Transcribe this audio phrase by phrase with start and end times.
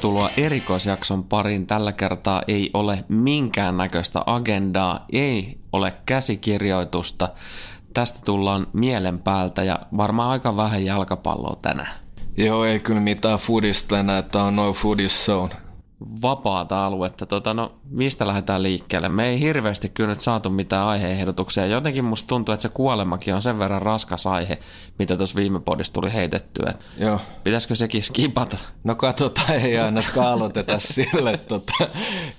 [0.00, 1.66] Tervetuloa erikoisjakson pariin.
[1.66, 7.28] Tällä kertaa ei ole minkäännäköistä agendaa, ei ole käsikirjoitusta.
[7.94, 11.92] Tästä tullaan mielen päältä ja varmaan aika vähän jalkapalloa tänään.
[12.36, 15.54] Joo, ei kyllä mitään foodista enää, että on no foodis zone
[16.22, 17.26] vapaata aluetta.
[17.26, 19.08] Tota, no, mistä lähdetään liikkeelle?
[19.08, 21.66] Me ei hirveästi kyllä nyt saatu mitään aiheehdotuksia.
[21.66, 24.58] Jotenkin musta tuntuu, että se kuolemakin on sen verran raskas aihe,
[24.98, 26.74] mitä tuossa viime podissa tuli heitettyä.
[26.98, 27.20] Joo.
[27.44, 28.56] Pitäisikö sekin skipata?
[28.84, 31.36] No katsotaan, ei aina skaaloteta sille.
[31.36, 31.88] Tota,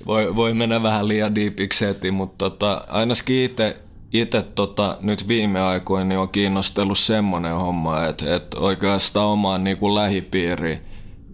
[0.05, 3.81] voi, voi mennä vähän liian diipiksi heti, mutta tota, ainakin itse
[4.13, 9.77] itse tota, nyt viime aikoina niin on kiinnostellut semmoinen homma, että, että oikeastaan omaan niin
[9.77, 10.81] kuin lähipiiriin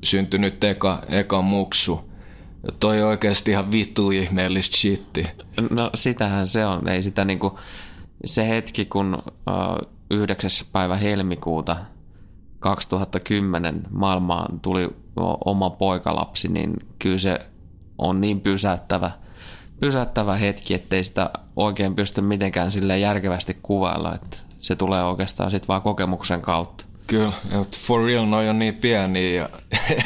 [0.03, 1.99] syntynyt eka, eka muksu–
[2.79, 5.27] toi oikeasti ihan vittu ihmeellistä shitti.
[5.69, 6.87] No sitähän se on.
[6.87, 7.59] Ei sitä niinku,
[8.25, 10.49] se hetki, kun uh, 9.
[10.71, 11.77] päivä helmikuuta
[12.59, 14.89] 2010 maailmaan tuli
[15.45, 17.39] oma poikalapsi, niin kyllä se
[17.97, 19.11] on niin pysäyttävä,
[19.79, 25.67] pysäyttävä hetki, ettei sitä oikein pysty mitenkään sille järkevästi kuvailla, että se tulee oikeastaan sitten
[25.67, 26.85] vaan kokemuksen kautta.
[27.07, 29.49] Kyllä, mutta for real noi on niin pieniä ja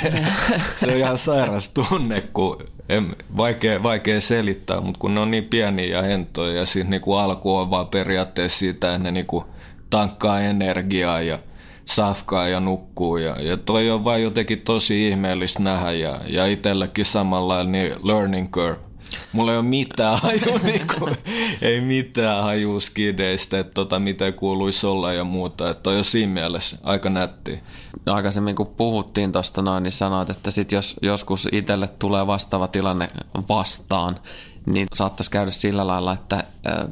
[0.77, 5.45] se on ihan sairas tunne, kun en, vaikea, vaikea selittää, mutta kun ne on niin
[5.45, 9.45] pieniä ja hentoja ja sitten niinku alku on vaan periaatteessa siitä, että ne niinku
[9.89, 11.39] tankkaa energiaa ja
[11.85, 17.05] safkaa ja nukkuu ja, ja toi on vaan jotenkin tosi ihmeellistä nähdä ja, ja itselläkin
[17.05, 18.91] samalla niin learning curve
[19.31, 21.17] Mulla ei ole mitään haju, niin kuin,
[21.61, 25.69] ei mitään haju skideistä, että tota, miten kuuluisi olla ja muuta.
[25.69, 27.59] Että on jo siinä mielessä aika nätti.
[28.05, 32.67] No, aikaisemmin kun puhuttiin tuosta noin, niin sanoit, että sit jos joskus itselle tulee vastaava
[32.67, 33.09] tilanne
[33.49, 34.19] vastaan,
[34.65, 36.43] niin saattaisi käydä sillä lailla, että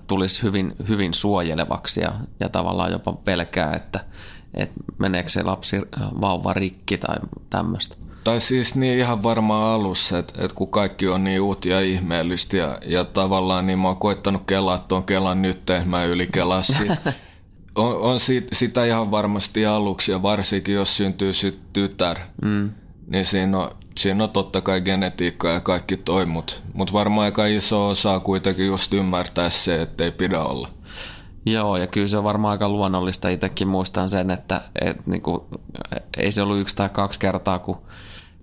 [0.08, 4.00] tulisi hyvin, hyvin suojelevaksi ja, ja tavallaan jopa pelkää, että,
[4.54, 5.78] että meneekö se lapsi
[6.22, 7.18] vauva rikki tai
[7.50, 8.09] tämmöistä.
[8.24, 12.58] Tai siis niin ihan varmaan alussa, että, että kun kaikki on niin uut ja ihmeellistä
[12.58, 16.88] ja, ja tavallaan niin mä oon koittanut kelaa tuon Kelan nyt, mä yli kelassi.
[17.76, 22.70] on, on sit, sitä ihan varmasti aluksi ja varsinkin jos syntyy sit tytär, mm.
[23.08, 27.46] niin siinä on, siinä on totta kai genetiikka ja kaikki toi, mutta mut varmaan aika
[27.46, 30.70] iso osa kuitenkin just ymmärtää se, että ei pidä olla.
[31.46, 33.30] Joo, ja kyllä se on varmaan aika luonnollista.
[33.30, 35.48] Itsekin muistan sen, että et, niinku,
[36.18, 37.82] ei se ollut yksi tai kaksi kertaa, kun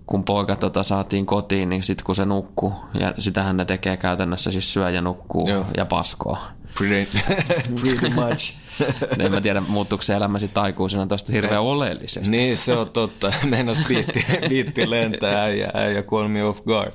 [0.07, 4.51] kun poika tota saatiin kotiin, niin sitten kun se nukkuu, ja sitähän ne tekee käytännössä
[4.51, 5.65] siis syö ja nukkuu Joo.
[5.77, 6.37] ja paskoo.
[6.77, 7.17] Pretty,
[7.81, 8.53] pretty much.
[9.19, 12.31] en mä tiedä, muuttuuko se elämä sitten aikuisena tuosta hirveän oleellisesti.
[12.31, 13.33] Niin, se on totta.
[13.45, 16.93] Meinas biitti, biitti lentää äijä, äijä call me off guard.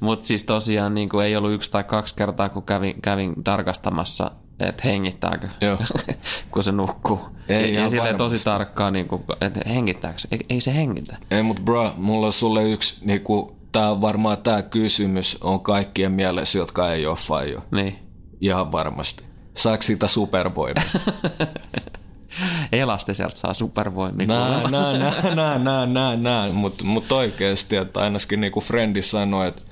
[0.00, 4.30] Mutta siis tosiaan niin ei ollut yksi tai kaksi kertaa, kun kävin, kävin tarkastamassa
[4.60, 5.78] että hengittääkö, Joo.
[6.50, 7.20] kun se nukkuu.
[7.48, 10.28] Ei, ei silleen tosi tarkkaan, niin kuin, että hengittääkö se.
[10.30, 11.16] Ei, ei se hengitä.
[11.30, 15.60] Ei, mutta bro, mulla on sulle yksi, niin kuin, tää on varmaan tämä kysymys on
[15.60, 17.64] kaikkien mielessä, jotka ei ole fajo.
[17.70, 17.98] Niin.
[18.40, 19.24] Ihan varmasti.
[19.54, 20.82] Saako siitä supervoimia?
[22.72, 24.26] Elastiselta saa supervoimia.
[24.26, 26.52] Nää, nää, nää, nää, nää, nää, nää.
[26.52, 29.62] Mutta mut oikeasti, että ainakin niin kuin Frendi sanoi, että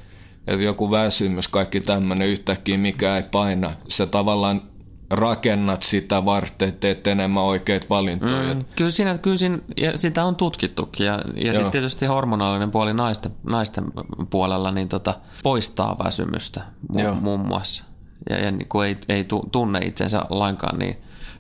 [0.46, 3.70] että joku väsymys, kaikki tämmöinen yhtäkkiä, mikä ei paina.
[3.88, 4.62] Se tavallaan
[5.12, 8.54] rakennat sitä varten, teet enemmän oikeita valintoja.
[8.54, 12.94] Mm, kyllä, siinä, kyllä siinä, ja sitä on tutkittukin ja, ja sitten tietysti hormonaalinen puoli
[12.94, 13.84] naisten, naisten
[14.30, 16.60] puolella niin tota, poistaa väsymystä
[16.96, 17.84] mu, muun muassa.
[18.30, 20.96] Ja, ja niin kuin ei, ei tunne itsensä lainkaan niin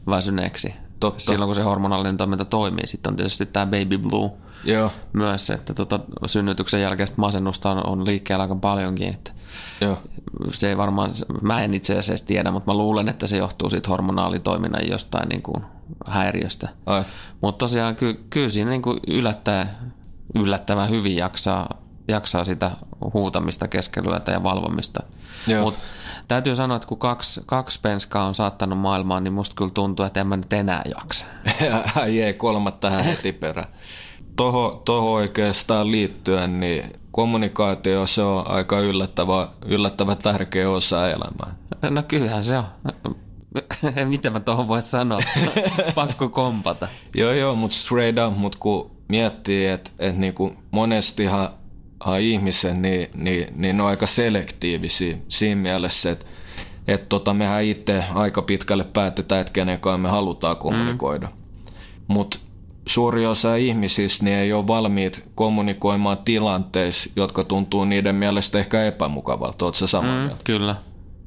[0.06, 0.74] väsyneeksi.
[1.00, 1.22] Totta.
[1.22, 4.30] Silloin kun se hormonaalinen toiminta toimii, sitten on tietysti tämä baby blue
[4.64, 4.90] Joo.
[5.12, 9.32] myös, että tota, synnytyksen jälkeistä masennusta on, on liikkeellä aika paljonkin, että
[9.80, 9.98] Joo.
[10.52, 11.10] Se ei varmaan,
[11.42, 15.42] mä en itse asiassa tiedä, mutta mä luulen, että se johtuu siitä hormonaalitoiminnan jostain niin
[15.42, 15.64] kuin
[16.06, 16.68] häiriöstä.
[17.40, 19.78] Mutta tosiaan ky, kyllä siinä niin kuin yllättää,
[20.34, 21.68] yllättävän hyvin jaksaa,
[22.08, 22.70] jaksaa sitä
[23.14, 25.02] huutamista keskelyötä ja valvomista.
[25.62, 25.80] Mutta
[26.28, 30.20] täytyy sanoa, että kun kaksi, kaksi penskaa on saattanut maailmaan, niin musta kyllä tuntuu, että
[30.20, 31.24] en mä nyt enää jaksa.
[32.16, 33.68] Jee, kolmat tähän heti perään.
[34.36, 41.56] Toho, toho oikeastaan liittyen, niin kommunikaatio se on aika yllättävä, yllättävä tärkeä osa elämää.
[41.90, 42.64] No kyllähän se on.
[44.08, 45.20] Mitä mä tuohon voi sanoa?
[45.94, 46.88] Pakko kompata.
[47.14, 51.48] joo, joo, mutta straight up, mutta kun miettii, että et niinku monestihan
[52.20, 56.26] ihmisen, niin, niin, niin ne on aika selektiivisiä siinä mielessä, että
[56.88, 61.26] et tota, mehän itse aika pitkälle päätetään, että kenen kanssa me halutaan kommunikoida.
[61.26, 61.32] Mm.
[62.08, 62.38] Mutta
[62.86, 69.64] suuri osa ihmisistä niin ei ole valmiit kommunikoimaan tilanteissa, jotka tuntuu niiden mielestä ehkä epämukavalta.
[69.64, 70.36] Oletko samaa mm, mieltä?
[70.44, 70.76] Kyllä,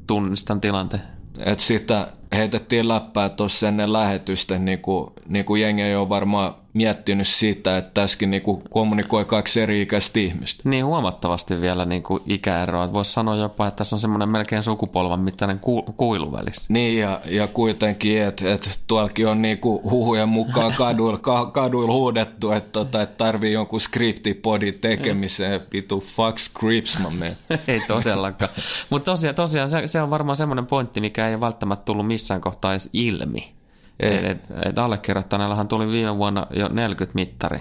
[0.07, 1.03] tunnistan tilanteen.
[1.37, 6.55] Et sitä heitettiin läppää tuossa ennen lähetystä, niin kuin, niin kuin jengi ei ole varmaan
[6.75, 10.69] miettinyt sitä, että tässäkin niinku kommunikoi kaksi eri ikäistä ihmistä.
[10.69, 12.93] Niin huomattavasti vielä niinku ikäeroa.
[12.93, 16.65] Voisi sanoa jopa, että tässä on semmoinen melkein sukupolvan mittainen ku, kuilu välissä.
[16.69, 22.51] Niin ja, ja kuitenkin, että et tuollakin on niinku huhujen mukaan kaduilla, ka, kaduilla huudettu,
[22.51, 25.61] että tota, et tarvii jonkun skriptipodin tekemiseen.
[25.73, 27.09] Vitu fuck scripts, mä
[27.67, 28.51] Ei todellakaan.
[28.89, 32.71] Mutta tosiaan, tosiaan se, se on varmaan semmoinen pointti, mikä ei välttämättä tullut missään kohtaa
[32.71, 33.55] edes ilmi.
[33.99, 34.25] Ei.
[34.25, 37.59] Et, et, allekirjoittaneellahan tuli viime vuonna jo 40 mittari.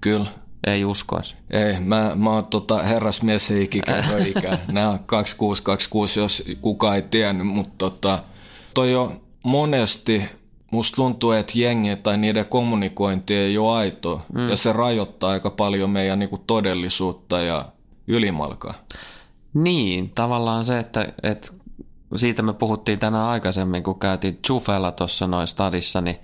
[0.00, 0.26] Kyllä.
[0.66, 1.36] Ei uskoisi.
[1.50, 4.08] Ei, mä, mä oon tota herrasmies ja ikikäytö
[4.72, 8.18] Nämä on 2626, jos kukaan ei tiennyt, mutta tota,
[8.74, 10.22] toi on monesti
[10.74, 14.48] musta tuntuu, että jengi tai niiden kommunikointi ei ole aito mm.
[14.48, 17.64] ja se rajoittaa aika paljon meidän niinku todellisuutta ja
[18.06, 18.74] ylimalkaa.
[19.54, 21.52] Niin, tavallaan se, että, että
[22.16, 26.16] siitä me puhuttiin tänään aikaisemmin, kun käytiin Chufella tuossa noin stadissa, niin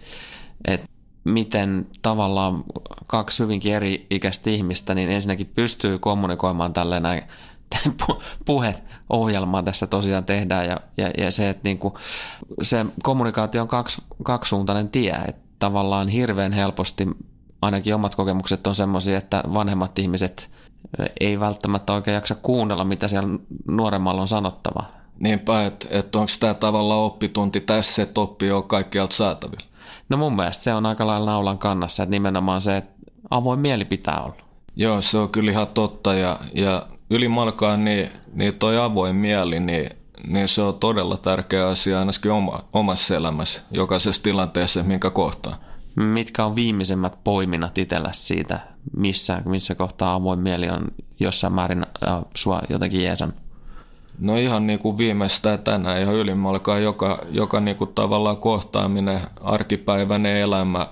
[0.65, 0.87] että
[1.25, 2.65] miten tavallaan
[3.07, 7.23] kaksi hyvinkin eri ikäistä ihmistä, niin ensinnäkin pystyy kommunikoimaan tälle näin
[8.47, 11.99] puheohjelmaa tässä tosiaan tehdään ja, ja, ja se, että niinku,
[12.63, 17.09] se kommunikaatio on kaksi, kaksisuuntainen tie, että tavallaan hirveän helposti
[17.63, 20.51] ainakin omat kokemukset on semmoisia, että vanhemmat ihmiset
[21.21, 23.39] ei välttämättä oikein jaksa kuunnella, mitä siellä
[23.69, 25.00] nuoremmalla on sanottava.
[25.21, 29.67] Niinpä, että, että onko tämä tavallaan oppitunti tässä, että oppi on kaikkialta saatavilla?
[30.09, 32.93] No mun mielestä se on aika lailla naulan kannassa, että nimenomaan se, että
[33.31, 34.37] avoin mieli pitää olla.
[34.77, 39.91] Joo, se on kyllä ihan totta ja, ja ylimalkaan niin, niin toi avoin mieli, niin,
[40.27, 45.57] niin se on todella tärkeä asia ainakin oma, omassa elämässä, jokaisessa tilanteessa, minkä kohtaa.
[45.97, 48.61] Mitkä on viimeisemmät poiminnat itsellä siitä,
[48.97, 50.85] missä, missä kohtaa avoin mieli on
[51.21, 53.33] jossain määrin äh, sua jotenkin jeesan?
[54.21, 60.37] No ihan niin kuin viimeistään tänään, ihan ylimalkaan joka, joka niin kuin tavallaan kohtaaminen, arkipäiväinen
[60.37, 60.87] elämä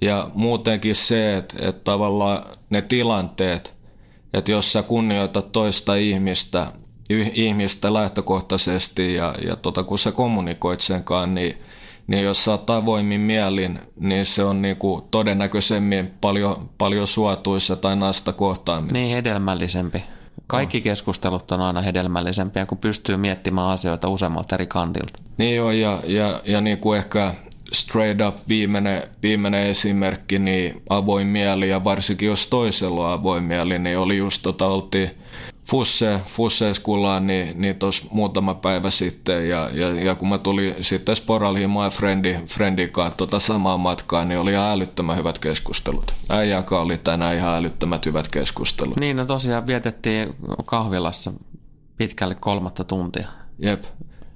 [0.00, 3.74] ja muutenkin se, että, että tavallaan ne tilanteet,
[4.34, 6.72] että jos sä kunnioitat toista ihmistä,
[7.34, 11.58] ihmistä lähtökohtaisesti ja, ja tota, kun sä kommunikoit senkaan, niin,
[12.06, 17.76] niin jos sä oot avoimin mielin, niin se on niin kuin todennäköisemmin paljon, paljon suotuissa
[17.76, 18.94] tai nasta kohtaaminen.
[18.94, 20.04] Niin hedelmällisempi.
[20.52, 25.22] Kaikki keskustelut on aina hedelmällisempiä, kun pystyy miettimään asioita useammalta eri kantilta.
[25.38, 27.34] Niin joo, ja, ja, ja niin kuin ehkä
[27.72, 33.78] straight up viimeinen, viimeinen esimerkki, niin avoin mieli, ja varsinkin jos toisella on avoin mieli,
[33.78, 35.10] niin oli just tota, oltiin
[35.70, 41.16] Fusse, Fusse-skullaan niin, niin tuossa muutama päivä sitten ja, ja, ja kun mä tulin sitten
[41.16, 46.12] Sporalhiin my friendi, friendin kanssa tota samaa matkaa, niin oli ihan älyttömän hyvät keskustelut.
[46.28, 49.00] Äijäkä oli tänään ihan älyttömät hyvät keskustelut.
[49.00, 51.32] Niin, no tosiaan vietettiin kahvilassa
[51.96, 53.28] pitkälle kolmatta tuntia.
[53.58, 53.84] Jep.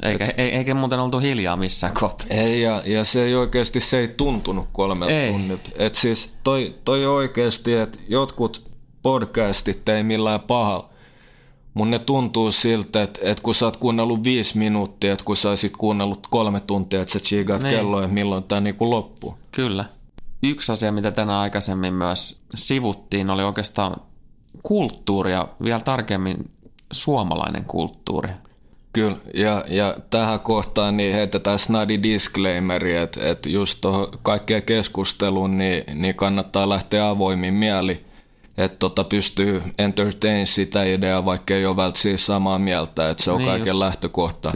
[0.02, 2.26] Eikä, Et, eikä muuten oltu hiljaa missään kohtaa.
[2.30, 5.32] Ei, ja, ja se ei oikeasti, se ei tuntunut kolmelta ei.
[5.32, 5.70] tunnilta.
[5.76, 8.70] Et siis toi, toi oikeasti, että jotkut
[9.02, 10.90] podcastit ei millään pahalla,
[11.76, 15.48] Mun ne tuntuu siltä, että, että kun sä oot kuunnellut viisi minuuttia, että kun sä
[15.48, 17.74] olisit kuunnellut kolme tuntia, että sä chigaat niin.
[17.74, 19.38] kelloa, että milloin tämä niinku loppuu.
[19.52, 19.84] Kyllä.
[20.42, 23.96] Yksi asia, mitä tänään aikaisemmin myös sivuttiin, oli oikeastaan
[24.62, 26.50] kulttuuri ja vielä tarkemmin
[26.92, 28.30] suomalainen kulttuuri.
[28.92, 35.58] Kyllä, ja, ja tähän kohtaan niin heitetään snadi disclaimeri, että, että just tuohon kaikkeen keskusteluun
[35.58, 38.06] niin, niin kannattaa lähteä avoimin mieli
[38.58, 43.38] että tota pystyy entertain sitä ideaa, vaikka ei ole välttämättä samaa mieltä, että se on
[43.38, 43.78] niin kaiken just.
[43.78, 44.52] lähtökohta.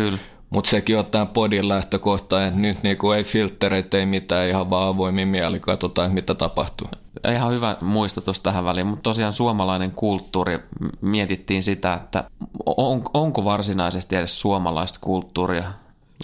[0.50, 4.88] Mutta sekin on tämän podin lähtökohta, että nyt niinku ei filttereitä, ei mitään, ihan vaan
[4.88, 6.88] avoimin mieli, katsotaan mitä tapahtuu.
[7.32, 10.58] Ihan hyvä muistutus tähän väliin, mutta tosiaan suomalainen kulttuuri,
[11.00, 12.24] mietittiin sitä, että
[12.66, 15.64] on, onko varsinaisesti edes suomalaista kulttuuria.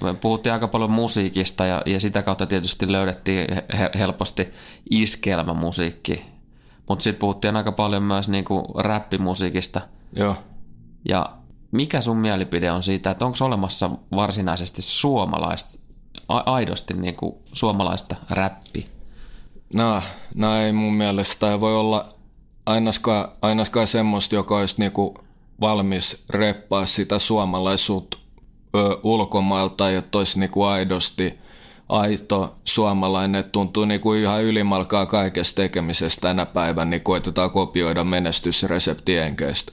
[0.02, 3.46] Me puhuttiin aika paljon musiikista ja, ja sitä kautta tietysti löydettiin
[3.98, 4.48] helposti
[4.90, 6.24] iskelmämusiikki
[6.88, 9.80] mutta sitten puhuttiin aika paljon myös niinku räppimusiikista.
[10.12, 10.36] Joo.
[11.08, 11.36] Ja
[11.72, 15.78] mikä sun mielipide on siitä, että onko olemassa varsinaisesti suomalaista,
[16.28, 18.86] aidosti niinku suomalaista räppi?
[19.74, 20.02] No,
[20.34, 22.08] no ei mun mielestä ei voi olla
[22.66, 25.14] ainakaan, ainakaan semmoista, joka olisi niinku
[25.60, 28.18] valmis reppaa sitä suomalaisuutta
[28.76, 31.38] ö, ulkomailta, että olisi niinku aidosti–
[31.88, 39.18] aito suomalainen, tuntuu niin kuin ihan ylimalkaa kaikesta tekemisestä tänä päivänä, niin koitetaan kopioida menestysresepti
[39.18, 39.72] enkeistä.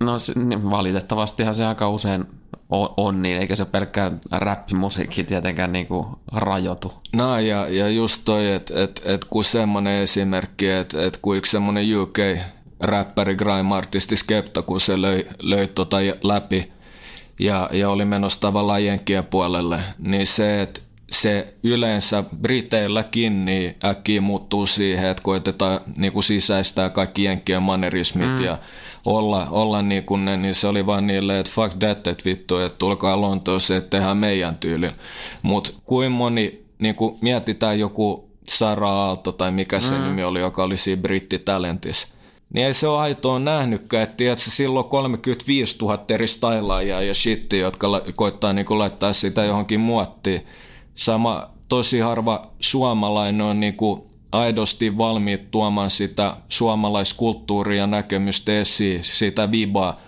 [0.00, 2.24] No niin valitettavastihan se aika usein
[2.70, 6.92] on, on niin, eikä se pelkkään räppimusiikki tietenkään niin kuin rajoitu.
[7.12, 11.52] No ja, ja just toi, että et, et kun semmoinen esimerkki, että et kun yksi
[11.52, 12.18] semmoinen UK
[12.80, 16.72] räppäri, grime-artisti Skepta, kun se löi, löi tota läpi
[17.40, 20.80] ja, ja oli menossa tavallaan jenkkien puolelle, niin se, että
[21.14, 28.38] se yleensä Briteilläkin niin äkkiä muuttuu siihen, että koetetaan niin kuin sisäistää kaikki jenkkien manerismit
[28.38, 28.44] mm.
[28.44, 28.58] ja
[29.06, 32.58] olla, olla niin kuin ne, niin se oli vaan niille, että fuck that, että vittu,
[32.58, 34.90] että tulkaa Lontooseen, että tehdään meidän tyyli.
[35.42, 40.04] Mutta kuin moni, niin kuin mietitään joku Sara Aalto tai mikä se mm.
[40.04, 42.08] nimi oli, joka oli siinä Britti-talentissa,
[42.54, 47.58] niin ei se ole aitoa nähnytkään, että tiedätkö, silloin 35 000 eri stylaajaa ja shitti,
[47.58, 50.46] jotka la- koittaa niin kuin laittaa sitä johonkin muottiin.
[50.94, 59.04] Sama tosi harva suomalainen on niin kuin aidosti valmiit tuomaan sitä suomalaiskulttuuria ja näkemystä esiin,
[59.04, 60.00] sitä vibaa,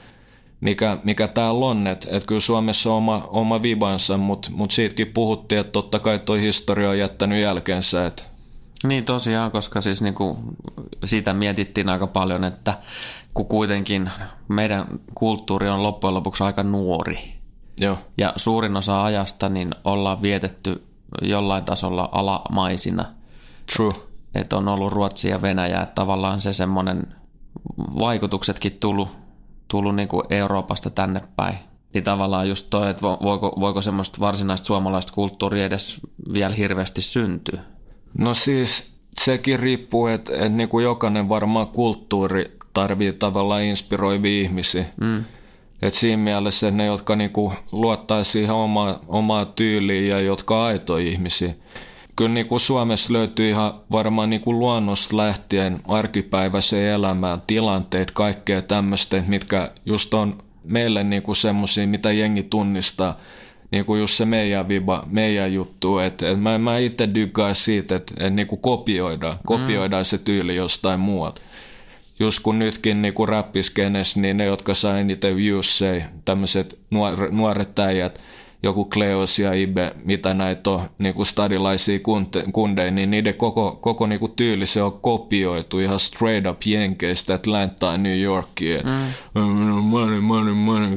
[0.61, 1.87] mikä, mikä täällä on.
[1.87, 6.19] Että et kyllä Suomessa on oma, oma vibansa, mutta mut siitäkin puhuttiin, että totta kai
[6.19, 8.07] tuo historia on jättänyt jälkensä.
[8.07, 8.27] Et.
[8.85, 10.39] Niin tosiaan, koska siis niinku
[11.05, 12.79] siitä mietittiin aika paljon, että
[13.35, 14.11] kun kuitenkin
[14.49, 17.36] meidän kulttuuri on loppujen lopuksi aika nuori.
[17.81, 17.99] Joo.
[18.19, 20.87] Ja suurin osa ajasta niin ollaan vietetty
[21.23, 23.05] jollain tasolla alamaisina.
[23.77, 23.95] True
[24.41, 27.07] että on ollut Ruotsi ja Venäjä, että tavallaan se semmoinen
[27.79, 29.09] vaikutuksetkin tullut,
[29.69, 31.59] tullut niin kuin Euroopasta tänne päin.
[31.95, 36.01] Niin tavallaan just toi, että voiko, voiko semmoista varsinaista suomalaista kulttuuria edes
[36.33, 37.61] vielä hirveästi syntyä?
[38.19, 44.85] No siis sekin riippuu, että, että niin kuin jokainen varmaan kulttuuri tarvii tavallaan inspiroivia ihmisiä.
[45.01, 45.25] Mm.
[45.83, 51.07] Et siinä mielessä ne, jotka niinku luottaa siihen omaa, omaa tyyliin ja jotka on aitoja
[51.07, 51.55] ihmisiä
[52.17, 58.63] kyllä niin kuin Suomessa löytyy ihan varmaan niin kuin luonnosta lähtien arkipäiväiseen elämään tilanteet, kaikkea
[58.63, 63.19] tämmöistä, mitkä just on meille niin kuin semmoisia, mitä jengi tunnistaa,
[63.71, 65.99] niin kuin just se meidän viba, meidän juttu.
[65.99, 70.05] Et, et mä, mä itse dykkaan siitä, että et niin kuin kopioidaan, kopioidaan mm.
[70.05, 71.43] se tyyli jostain muualta.
[72.19, 77.79] Just kun nytkin niin kuin räppiskenes, niin ne, jotka sai eniten viewsei, tämmöiset nuor, nuoret
[77.79, 78.21] äijät,
[78.67, 81.99] joku Kleos ja Ibe, mitä näitä on niin kuin stadilaisia
[82.53, 87.35] kundeja, niin niiden koko, koko niin kuin tyyli se on kopioitu ihan straight up Jenkeistä,
[87.35, 88.83] Atlanta ja New Yorkia.
[88.83, 89.43] Mm.
[89.83, 90.97] Money, money, money,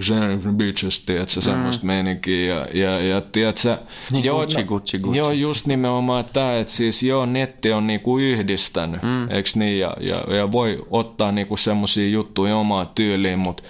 [0.52, 1.42] bitches, tiedätkö, mm.
[1.42, 2.56] semmoista meininkiä.
[2.56, 3.78] Ja, ja, ja tiedätkö,
[4.12, 5.18] niin joo, Gucci, Gucci, Gucci.
[5.18, 9.32] Joo, just nimenomaan tämä, että siis joo, netti on niin kuin yhdistänyt, mm.
[9.32, 9.80] eikö niin?
[9.80, 13.64] Ja, ja, ja voi ottaa niin kuin semmoisia juttuja omaan tyyliin, mutta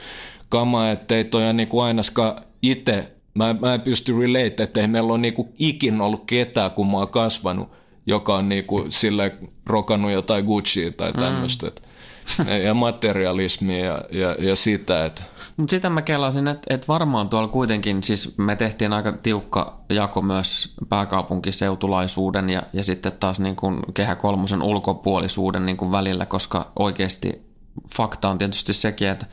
[0.50, 5.14] kama, ettei toi niin kuin ainakaan itse mä, mä en pysty relate, että ei meillä
[5.14, 7.72] ole niinku ikin ollut ketään, kun mä oon kasvanut,
[8.06, 11.68] joka on niinku sille rokannut jotain Gucci tai tämmöistä.
[11.68, 12.46] Mm.
[12.66, 15.24] ja materialismia ja, ja, ja sitä, että
[15.60, 20.22] mutta sitä mä kelasin, että, että varmaan tuolla kuitenkin, siis me tehtiin aika tiukka jako
[20.22, 26.72] myös pääkaupunkiseutulaisuuden ja, ja sitten taas niin kuin kehä kolmosen ulkopuolisuuden niin kuin välillä, koska
[26.80, 27.49] oikeasti
[27.96, 29.26] fakta on tietysti sekin, että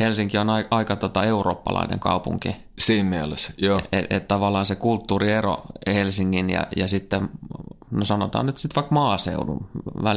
[0.00, 2.56] Helsinki on aika, aika tota eurooppalainen kaupunki.
[2.78, 3.78] Siinä mielessä, joo.
[3.92, 7.28] Että et tavallaan se kulttuuriero Helsingin ja, ja sitten,
[7.90, 9.66] no sanotaan nyt sitten vaikka maaseudun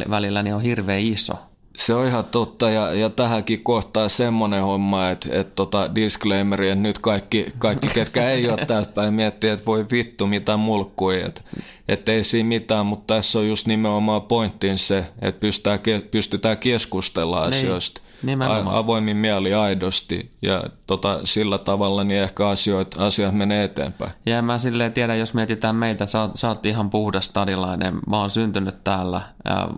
[0.09, 1.33] välillä, niin on hirveän iso.
[1.75, 6.81] Se on ihan totta ja, ja tähänkin kohtaa semmoinen homma, että, että tota disclaimeri, että
[6.81, 11.41] nyt kaikki, kaikki ketkä ei ole täältä päin miettii, että voi vittu mitä mulkkuja, että,
[11.87, 15.79] että ei siinä mitään, mutta tässä on just nimenomaan pointtiin se, että pystytään,
[16.11, 18.01] pystytään keskustella niin, asioista.
[18.23, 18.77] Nimenomaan.
[18.77, 24.11] avoimin mieli aidosti ja tota, sillä tavalla niin ehkä asioit, asiat menee eteenpäin.
[24.25, 28.29] Ja mä silleen tiedän, jos mietitään meitä, sä, sä oot ihan puhdas stadilainen, mä oon
[28.29, 29.69] syntynyt täällä ja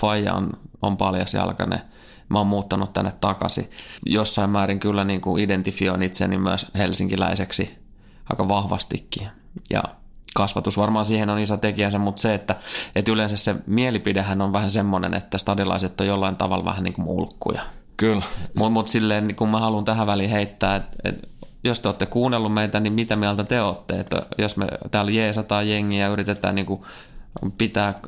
[0.00, 0.50] Faija on
[0.82, 1.80] on paljasjalkainen.
[2.28, 3.70] Mä oon muuttanut tänne takaisin.
[4.06, 7.78] Jossain määrin kyllä niin kuin identifioin itseni myös helsinkiläiseksi
[8.30, 9.28] aika vahvastikin.
[9.70, 9.82] Ja
[10.34, 12.56] kasvatus varmaan siihen on iso tekijänsä, mutta se, että,
[12.94, 17.04] että yleensä se mielipidehän on vähän semmoinen, että stadilaiset on jollain tavalla vähän niin kuin
[17.04, 17.62] mulkkuja.
[17.96, 18.22] Kyllä.
[18.58, 21.28] Mutta mut silleen, niin kun mä haluan tähän väliin heittää, että, että
[21.64, 24.00] jos te olette kuunnellut meitä, niin mitä mieltä te olette?
[24.00, 26.82] Että jos me täällä jeesataan jengiä ja yritetään niin kuin
[27.58, 28.00] pitää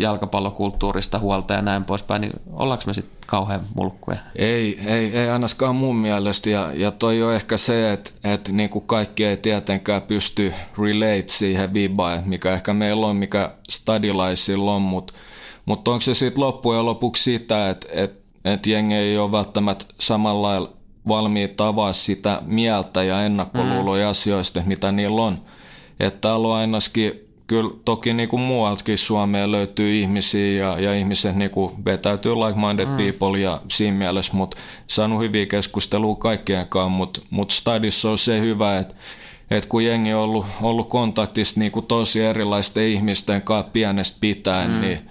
[0.00, 4.18] jalkapallokulttuurista huolta ja näin poispäin, niin ollaanko me sitten kauhean mulkkuja?
[4.36, 6.50] Ei, ei, ei ainakaan mun mielestä.
[6.50, 11.24] Ja, ja toi on ehkä se, että, että niin kuin kaikki ei tietenkään pysty relate
[11.26, 15.12] siihen vibaan, mikä ehkä meillä on, mikä stadilaisilla on, mutta
[15.66, 20.48] mutta onko se sitten loppujen lopuksi sitä, että, että, että jengi ei ole välttämättä samalla
[20.48, 20.72] lailla
[21.08, 24.10] valmiit avaa sitä mieltä ja ennakkoluuloja mm.
[24.10, 25.42] asioista, mitä niillä on.
[26.00, 31.36] Että täällä on ainakin kyllä toki niin kuin muualtakin Suomeen löytyy ihmisiä ja, ja ihmiset
[31.36, 32.96] niin kuin vetäytyy like-minded mm.
[32.96, 38.40] people ja siinä mielessä, mutta saanut hyviä keskustelua kaikkien kanssa, mutta mut stadissa on se
[38.40, 38.94] hyvä, että
[39.50, 44.70] et kun jengi on ollut, ollut kontaktissa niin kuin tosi erilaisten ihmisten kanssa pienestä pitäen,
[44.70, 44.80] mm.
[44.80, 45.10] niin,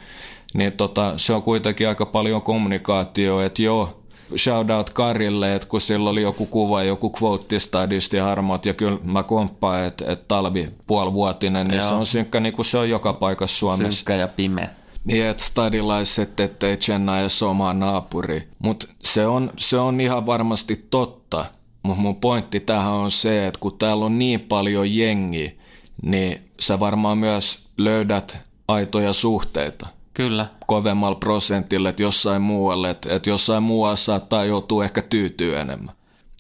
[0.54, 4.05] niin tota, se on kuitenkin aika paljon kommunikaatio, että joo,
[4.36, 8.74] shout out Karille, että kun sillä oli joku kuva, joku quote stadista ja harmot, ja
[8.74, 11.90] kyllä mä komppaan, että, että talvi puolivuotinen, niin Joo.
[11.90, 13.98] se on synkkä niin kuin se on joka paikassa Suomessa.
[13.98, 14.70] Synkkä ja pimeä.
[15.06, 18.48] Niin, että stadilaiset, ettei Chennaias omaa naapuri.
[18.60, 21.46] Mutta se on, se on ihan varmasti totta.
[21.84, 25.58] Mutta mun pointti tähän on se, että kun täällä on niin paljon jengi,
[26.02, 29.88] niin sä varmaan myös löydät aitoja suhteita.
[30.16, 30.48] Kyllä.
[30.68, 35.96] Kovemmalla prosentilla, että jossain muualle, että, että jossain muualla saattaa joutua ehkä tyytyä enemmän.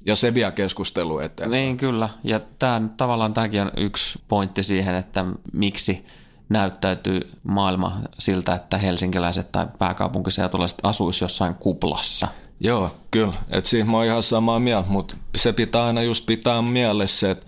[0.05, 1.51] Ja se vie keskustelu eteen.
[1.51, 2.09] Niin, kyllä.
[2.23, 6.05] Ja tämän, tavallaan tämäkin on yksi pointti siihen, että miksi
[6.49, 12.27] näyttäytyy maailma siltä, että helsinkiläiset tai pääkaupunkiseutulaiset asuisi jossain kuplassa.
[12.59, 13.33] Joo, kyllä.
[13.49, 17.45] Et siinä mä oon ihan samaa mieltä, mutta se pitää aina just pitää mielessä, että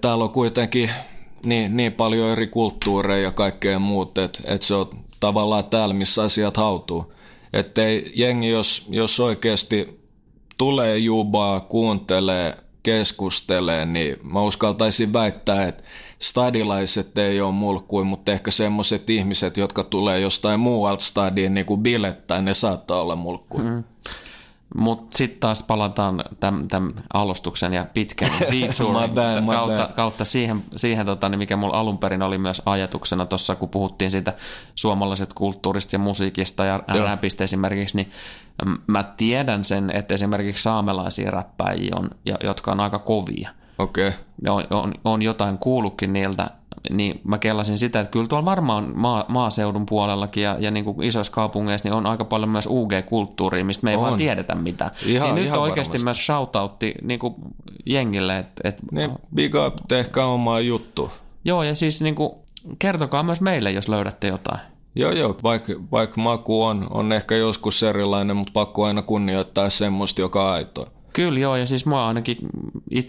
[0.00, 0.90] täällä on kuitenkin
[1.46, 6.22] niin, niin paljon eri kulttuureja ja kaikkea muuta, että, että se on tavallaan täällä, missä
[6.22, 7.12] asiat hautuu.
[7.52, 7.82] Että
[8.14, 10.00] jengi, jos, jos oikeasti
[10.58, 15.82] tulee jubaa, kuuntelee, keskustelee, niin mä uskaltaisin väittää, että
[16.18, 21.82] stadilaiset ei ole mulkkuja, mutta ehkä semmoiset ihmiset, jotka tulee jostain muualta stadiin niin kuin
[21.82, 23.70] bilettää, ne saattaa olla mulkkuja.
[23.70, 23.84] Mm.
[24.78, 26.24] Mutta sitten taas palataan
[26.68, 32.22] tämän alustuksen ja pitkän detourin kautta, kautta siihen, siihen tota, niin mikä mulla alun perin
[32.22, 34.32] oli myös ajatuksena tuossa, kun puhuttiin siitä
[34.74, 37.06] suomalaiset kulttuurista ja musiikista ja Joo.
[37.06, 38.10] räpistä esimerkiksi, niin
[38.86, 42.10] mä tiedän sen, että esimerkiksi saamelaisia räppäjiä on,
[42.42, 43.50] jotka on aika kovia.
[43.78, 44.08] Okei.
[44.08, 44.20] Okay.
[44.48, 46.50] On, on, on jotain kuullutkin niiltä,
[46.90, 51.02] niin mä kellasin sitä, että kyllä tuolla varmaan maa, maaseudun puolellakin ja, ja niin kuin
[51.02, 54.02] isoissa kaupungeissa niin on aika paljon myös UG-kulttuuria, mistä me ei on.
[54.02, 54.90] vaan tiedetä mitään.
[55.06, 56.04] Ihan, niin nyt ihan oikeasti varmasti.
[56.04, 57.34] myös shoutoutti niin kuin
[57.86, 58.38] jengille.
[58.38, 61.10] Että, että, niin, big up, tehkää omaa juttu.
[61.44, 62.32] Joo, ja siis niin kuin,
[62.78, 64.60] kertokaa myös meille, jos löydätte jotain.
[64.96, 70.20] Joo, joo, vaikka, vaikka maku on, on ehkä joskus erilainen, mutta pakko aina kunnioittaa semmoista,
[70.20, 70.90] joka aitoa.
[71.14, 72.38] Kyllä joo, ja siis mua ainakin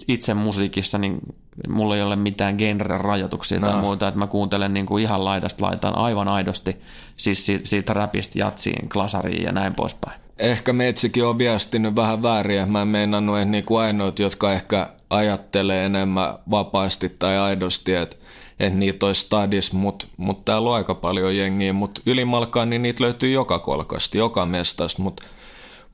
[0.07, 1.19] itse musiikissa, niin
[1.67, 3.67] mulla ei ole mitään genre-rajoituksia no.
[3.67, 6.75] tai muuta, että mä kuuntelen niin kuin ihan laidasta laitaan aivan aidosti,
[7.15, 10.21] siis siitä, siitä räpistä jatsiin, klasariin ja näin poispäin.
[10.39, 15.85] Ehkä meitsikin on viestinyt vähän väärin, mä en meinannut, että niinku ainoat, jotka ehkä ajattelee
[15.85, 18.15] enemmän vapaasti tai aidosti, että
[18.59, 23.03] että niitä olisi stadis, mutta mut täällä on aika paljon jengiä, mutta ylimalkaan niin niitä
[23.03, 25.23] löytyy joka kolkasta, joka mestasta, mutta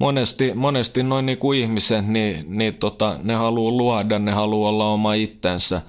[0.01, 4.85] monesti, monesti noin niin kuin ihmiset, niin, niin tota, ne haluaa luoda, ne haluaa olla
[4.85, 5.81] oma itsensä.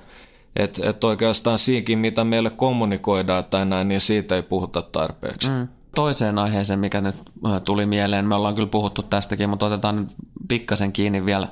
[0.57, 5.51] Että et oikeastaan siinkin, mitä meille kommunikoidaan tai näin, niin siitä ei puhuta tarpeeksi.
[5.51, 5.68] Mm.
[5.94, 7.14] Toiseen aiheeseen, mikä nyt
[7.46, 10.09] äh, tuli mieleen, me ollaan kyllä puhuttu tästäkin, mutta otetaan nyt
[10.48, 11.48] pikkasen kiinni vielä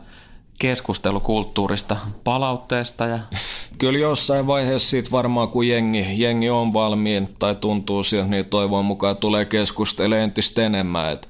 [0.60, 3.06] keskustelukulttuurista, palautteesta.
[3.06, 3.18] Ja...
[3.78, 8.84] Kyllä jossain vaiheessa siitä varmaan, kun jengi, jengi on valmiin tai tuntuu siltä, niin toivon
[8.84, 11.12] mukaan tulee keskustelemaan entistä enemmän.
[11.12, 11.28] Että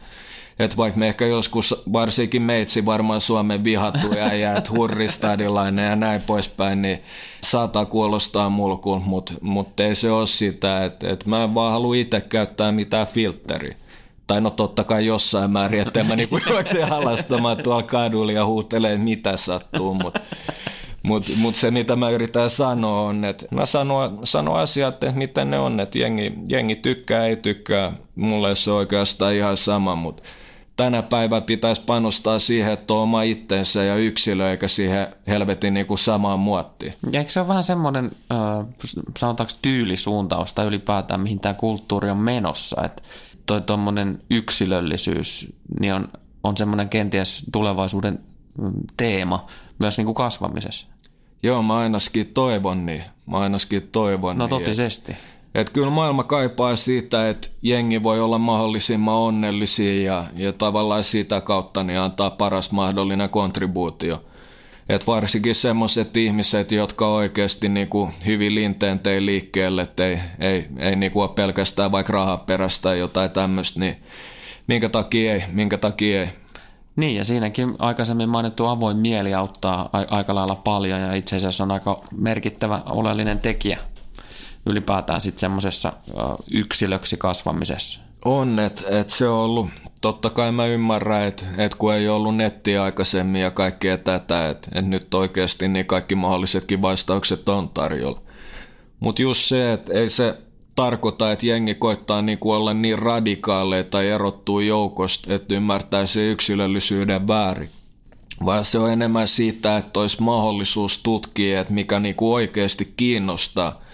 [0.61, 6.23] että vaikka me ehkä joskus, varsinkin meitsi varmaan Suomen vihattu ja että hurristadilainen ja näin
[6.23, 7.03] poispäin, niin
[7.41, 11.95] saattaa kuulostaa mulkun, mutta mut ei se ole sitä, että et mä en vaan halua
[11.95, 13.77] itse käyttää mitään filtteriä.
[14.27, 18.99] Tai no totta kai jossain määrin, että mä niinku juoksen halastamaan tuolla kadulla ja huutelee
[18.99, 20.21] mitä sattuu, mutta
[21.03, 25.51] mutta mut se, mitä mä yritän sanoa, on, että mä sanon, sanon asiat, että miten
[25.51, 27.93] ne on, että jengi, jengi tykkää, ei tykkää.
[28.15, 30.23] Mulle se on oikeastaan ihan sama, mutta
[30.81, 35.87] tänä päivänä pitäisi panostaa siihen, että on oma itsensä ja yksilö, eikä siihen helvetin niin
[35.87, 36.95] kuin samaan muottiin.
[37.13, 38.67] Ja eikö se ole vähän semmoinen, äh,
[39.19, 43.03] sanotaanko tyylisuuntaus tai ylipäätään, mihin tämä kulttuuri on menossa, että
[43.47, 46.09] toi tuommoinen yksilöllisyys niin on,
[46.45, 48.19] on semmoinen kenties tulevaisuuden
[48.59, 49.47] mm, teema
[49.79, 50.87] myös niin kuin kasvamisessa.
[51.43, 53.03] Joo, mä ainakin toivon niin.
[53.27, 55.13] Mä ainakin toivon No niin, totisesti.
[55.13, 61.05] Että et kyllä maailma kaipaa siitä, että jengi voi olla mahdollisimman onnellisia ja, ja tavallaan
[61.05, 64.25] sitä kautta niin antaa paras mahdollinen kontribuutio.
[64.89, 70.97] Et varsinkin semmoiset ihmiset, jotka oikeasti niinku hyvin linteen tei liikkeelle, että ei, ei, ei
[70.97, 73.97] niinku ole pelkästään vaikka rahaperästä tai jotain tämmöistä, niin
[74.67, 76.29] minkä takia ei, minkä takia ei.
[76.97, 81.71] Niin, ja siinäkin aikaisemmin mainittu avoin mieli auttaa aika lailla paljon ja itse asiassa on
[81.71, 83.79] aika merkittävä oleellinen tekijä
[84.67, 85.93] ylipäätään sitten semmoisessa
[86.51, 88.01] yksilöksi kasvamisessa?
[88.25, 89.71] On, että et se on ollut,
[90.01, 94.71] totta kai mä ymmärrän, että et kun ei ollut nettiä aikaisemmin ja kaikkea tätä, että
[94.75, 98.21] et nyt oikeasti niin kaikki mahdollisetkin vastaukset on tarjolla.
[99.01, 100.39] Mutta just se, että ei se
[100.75, 107.29] tarkoita, että jengi koittaa niinku olla niin radikaaleja tai erottuu joukosta, että ymmärtää se yksilöllisyyden
[107.29, 107.71] väärin.
[108.45, 113.81] Vaan se on enemmän siitä, että olisi mahdollisuus tutkia, että mikä niinku oikeasti kiinnostaa–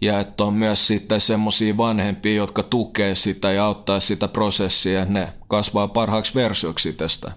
[0.00, 5.14] ja että on myös sitten semmoisia vanhempia, jotka tukee sitä ja auttaa sitä prosessia, että
[5.14, 7.32] ne kasvaa parhaaksi versioksi tästä.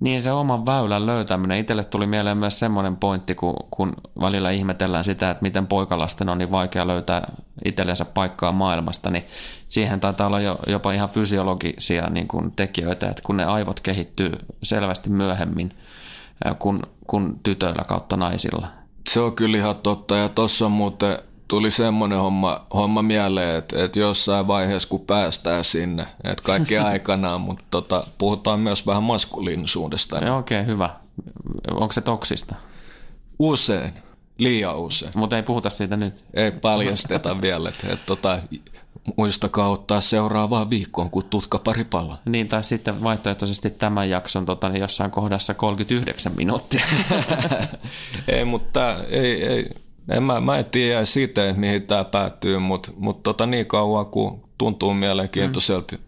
[0.00, 1.58] Niin se oman väylän löytäminen.
[1.58, 6.38] Itselle tuli mieleen myös semmoinen pointti, kun, kun välillä ihmetellään sitä, että miten poikalasten on
[6.38, 7.32] niin vaikea löytää
[7.64, 9.24] itsellensä paikkaa maailmasta, niin
[9.68, 14.32] siihen taitaa olla jo, jopa ihan fysiologisia niin kuin tekijöitä, että kun ne aivot kehittyy
[14.62, 15.74] selvästi myöhemmin
[16.58, 18.68] kuin, kuin tytöillä kautta naisilla.
[19.08, 23.84] Se on kyllä ihan totta ja tuossa on muuten tuli semmoinen homma, homma mieleen, että,
[23.84, 30.16] että jossain vaiheessa kun päästään sinne, että kaikki aikanaan, mutta tota, puhutaan myös vähän maskuliinisuudesta.
[30.16, 30.90] Okei, okay, hyvä.
[31.70, 32.54] Onko se toksista?
[33.38, 33.92] Usein,
[34.38, 35.12] liian usein.
[35.14, 36.24] Mutta ei puhuta siitä nyt.
[36.34, 38.38] Ei paljasteta vielä, että, että tota,
[39.16, 42.18] muistakaa ottaa seuraavaan viikkoon, kun tutka pari palaa.
[42.24, 46.84] Niin, tai sitten vaihtoehtoisesti tämän jakson tota, niin jossain kohdassa 39 minuuttia.
[48.28, 49.70] ei, mutta ei, ei,
[50.08, 54.40] en mä, mä en tiedä siitä, mihin tämä päättyy, mutta mut tota niin kauan kuin
[54.58, 55.96] tuntuu mielenkiintoiselta.
[55.96, 56.02] Mm.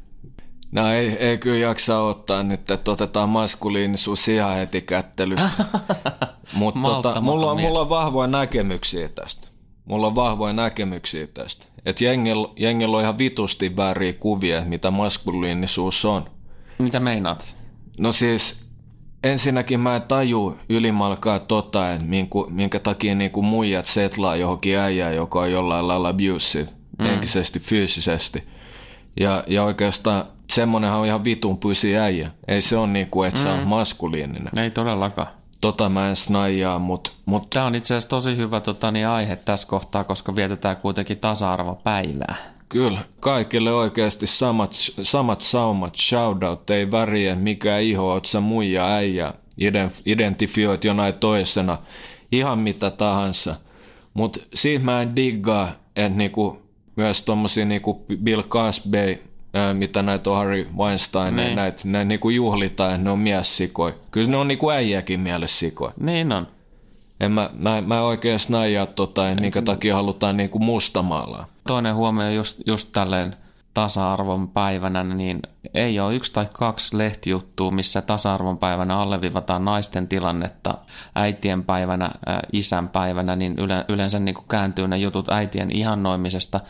[0.73, 5.65] No ei, ei kyllä jaksa ottaa nyt, että otetaan maskuliinisuus ihan heti kättelystä.
[6.55, 9.49] mutta tota, mulla, on, mulla on vahvoja näkemyksiä tästä.
[9.85, 11.67] Mulla on vahvoja näkemyksiä tästä.
[11.87, 16.31] Että jengillä, jengillä on ihan vitusti vääriä kuvia, mitä maskuliinisuus on.
[16.79, 17.57] Mitä meinaat?
[17.99, 18.66] No siis
[19.27, 24.79] ensinnäkin mä en taju ylimalkaa tota, että minku, minkä takia niin kuin muijat setlaa johonkin
[24.79, 27.05] äijään, joka on jollain lailla abusive, mm.
[27.05, 28.49] henkisesti, fyysisesti.
[29.21, 32.31] Ja, ja oikeastaan semmonenhan on ihan vitun pysi äijä.
[32.49, 33.47] Ei se ole niin kuin, että mm.
[33.47, 33.67] se on mm.
[33.67, 34.59] maskuliininen.
[34.59, 35.29] Ei todellakaan.
[35.61, 37.11] Tota mä en snaijaa, mutta...
[37.27, 37.51] Mut...
[37.51, 42.56] Tämä on itse asiassa tosi hyvä tota, niin aihe tässä kohtaa, koska vietetään kuitenkin tasa-arvopäivää.
[42.69, 49.35] Kyllä, kaikille oikeasti samat, samat saumat, shoutout, ei väriä, mikä iho, oot sä muija, äijä,
[50.07, 51.79] identifioit jonain toisena,
[52.33, 53.55] ihan mitä tahansa.
[54.15, 56.63] Mutta siitä mä en diggaa, että niinku,
[56.97, 59.23] myös tommosia niinku Bill Cosby,
[59.55, 61.57] ää, mitä näitä on Harry Weinstein, niin.
[61.57, 63.95] näitä, näitä niinku juhlitaan, että ne on miessikoja.
[64.11, 65.93] Kyllä ne on niinku äijäkin mielessä sikoja.
[66.01, 66.56] Niin on.
[67.21, 71.47] En mä, mä, mä oikein snaijaa tota, minkä takia halutaan niinku mustamaalaa.
[71.67, 73.37] Toinen huomio just, just tälleen
[73.77, 75.41] tasa-arvon päivänä, niin
[75.75, 80.79] ei ole yksi tai kaksi lehtijuttua, missä tasa-arvon päivänä alleviivataan naisten tilannetta
[81.15, 82.11] äitien päivänä,
[82.53, 83.57] isän päivänä, niin
[83.89, 86.61] yleensä niin kuin kääntyy ne jutut äitien ihannoimisesta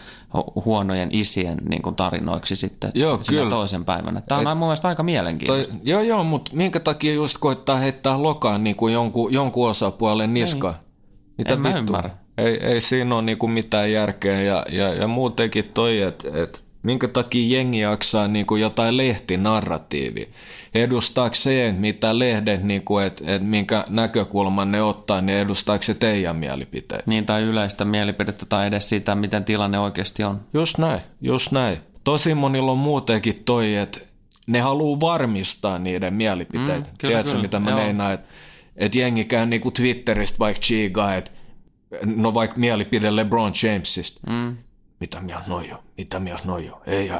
[0.64, 3.50] huonojen isien niin kuin tarinoiksi sitten joo, kyllä.
[3.50, 4.20] toisen päivänä.
[4.20, 5.72] Tämä on Et, mun mielestä aika mielenkiintoista.
[5.72, 10.34] Toi, joo, joo, mutta minkä takia just koittaa heittää lokaan niin kuin jonkun, jonkun osapuolen
[10.34, 10.74] niska?
[11.38, 11.92] Mitä en vittu?
[11.92, 16.28] Mä ei, ei siinä ole niin kuin mitään järkeä ja, ja, ja muutenkin toi, että
[16.42, 20.26] et, minkä takia jengi jaksaa niin kuin jotain lehtinarratiivia.
[20.74, 25.94] Edustaako se, mitä lehdet, niin kuin, että, että minkä näkökulman ne ottaa, niin edustaako se
[25.94, 27.04] teidän mielipiteitä?
[27.06, 30.40] Niin, tai yleistä mielipidettä tai edes sitä, miten tilanne oikeasti on.
[30.54, 31.78] Just näin, just näin.
[32.04, 34.00] Tosi monilla on muutenkin toi, että
[34.46, 36.90] ne haluaa varmistaa niiden mielipiteitä.
[36.90, 37.42] Mm, kyllä, Tiedätkö, kyllä.
[37.42, 38.28] mitä mä meinaan, että,
[38.76, 41.30] että jengi käy niin kuin Twitteristä vaikka chigaa, että
[42.04, 44.20] no vaikka mielipide LeBron Jamesista.
[44.30, 44.56] Mm.
[45.00, 45.78] Mitä mieltä noi on?
[45.98, 46.80] Mitä mieltä noi on?
[46.86, 47.10] Ei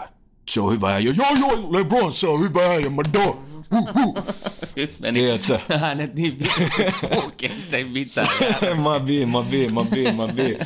[0.49, 1.15] se on hyvä äijä.
[1.17, 3.43] Joo, joo, LeBron, se on hyvä äijä, mä do.
[4.77, 5.59] Nyt meni Tiedätkö?
[5.79, 8.29] hänet niin vittu ei mitään.
[8.85, 10.59] mä viin, mä viin, mä viin, mä viin.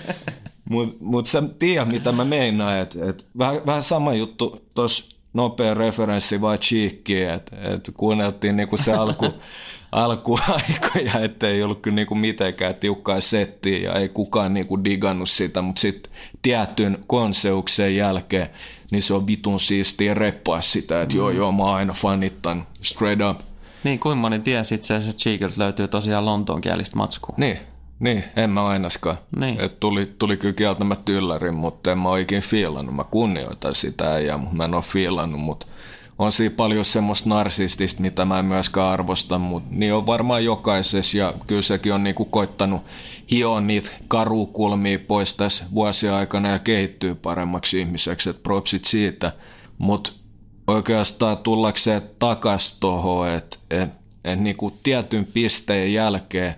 [0.70, 2.79] Mutta mut sä tiedät, mitä mä meinaan.
[2.79, 8.77] Et, et, vähän, vähän sama juttu tuossa nopea referenssi vaan Cheekkiin, että et kuunneltiin niinku
[8.77, 9.27] se alku,
[9.92, 15.81] alkuaikoja, ettei ollut kyllä niinku mitenkään tiukkaa settiä ja ei kukaan niinku digannut sitä, mutta
[15.81, 18.48] sitten tietyn konseuksen jälkeen,
[18.90, 21.18] niin se on vitun siistiä reppaa sitä, että mm.
[21.18, 23.40] joo joo, mä oon aina fanittanut, straight up.
[23.85, 27.35] Niin, kuin moni tiesi itse asiassa, että Cheekiltä löytyy tosiaan lontoonkielistä matskua.
[27.38, 27.59] Niin,
[28.00, 29.18] niin, en mä ainakaan.
[29.37, 29.61] Niin.
[29.61, 32.94] Et tuli, tuli kyllä kieltämättä yllärin, mutta en mä oikein fiilannut.
[32.94, 35.66] Mä kunnioitan sitä ja mä en ole fiilannut, mutta
[36.20, 41.18] on siinä paljon semmoista narsistista, mitä mä en myöskään arvosta, mutta niin on varmaan jokaisessa
[41.18, 42.83] ja kyllä sekin on niinku koittanut
[43.30, 49.33] hioa niitä karukulmia pois tässä vuosien aikana ja kehittyy paremmaksi ihmiseksi, että propsit siitä.
[49.78, 50.12] Mutta
[50.66, 53.90] oikeastaan tullakseen takas tuohon, että et,
[54.24, 56.54] et niinku tietyn pisteen jälkeen,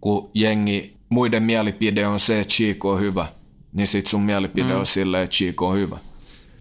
[0.00, 3.26] kun jengi, muiden mielipide on se, että Chico on hyvä,
[3.72, 4.78] niin sit sun mielipide mm.
[4.78, 5.98] on silleen, että Chico on hyvä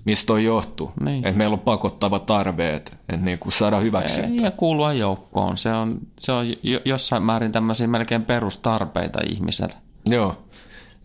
[0.06, 0.92] mistä toi johtuu.
[1.04, 1.28] Niin.
[1.28, 4.22] Että meillä on pakottava tarve, että, että niin kuin saada hyväksi.
[4.42, 5.58] Ja kuulua joukkoon.
[5.58, 6.46] Se on, se on
[6.86, 9.74] jossain määrin tämmöisiä melkein perustarpeita ihmiselle.
[10.10, 10.38] Joo.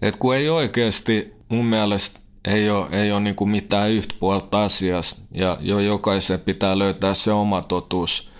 [0.02, 4.64] Et kun ei oikeasti mun mielestä ei ole, ei ole niin kuin mitään yhtä puolta
[4.64, 8.30] asiasta ja jo jokaisen pitää löytää se oma totuus.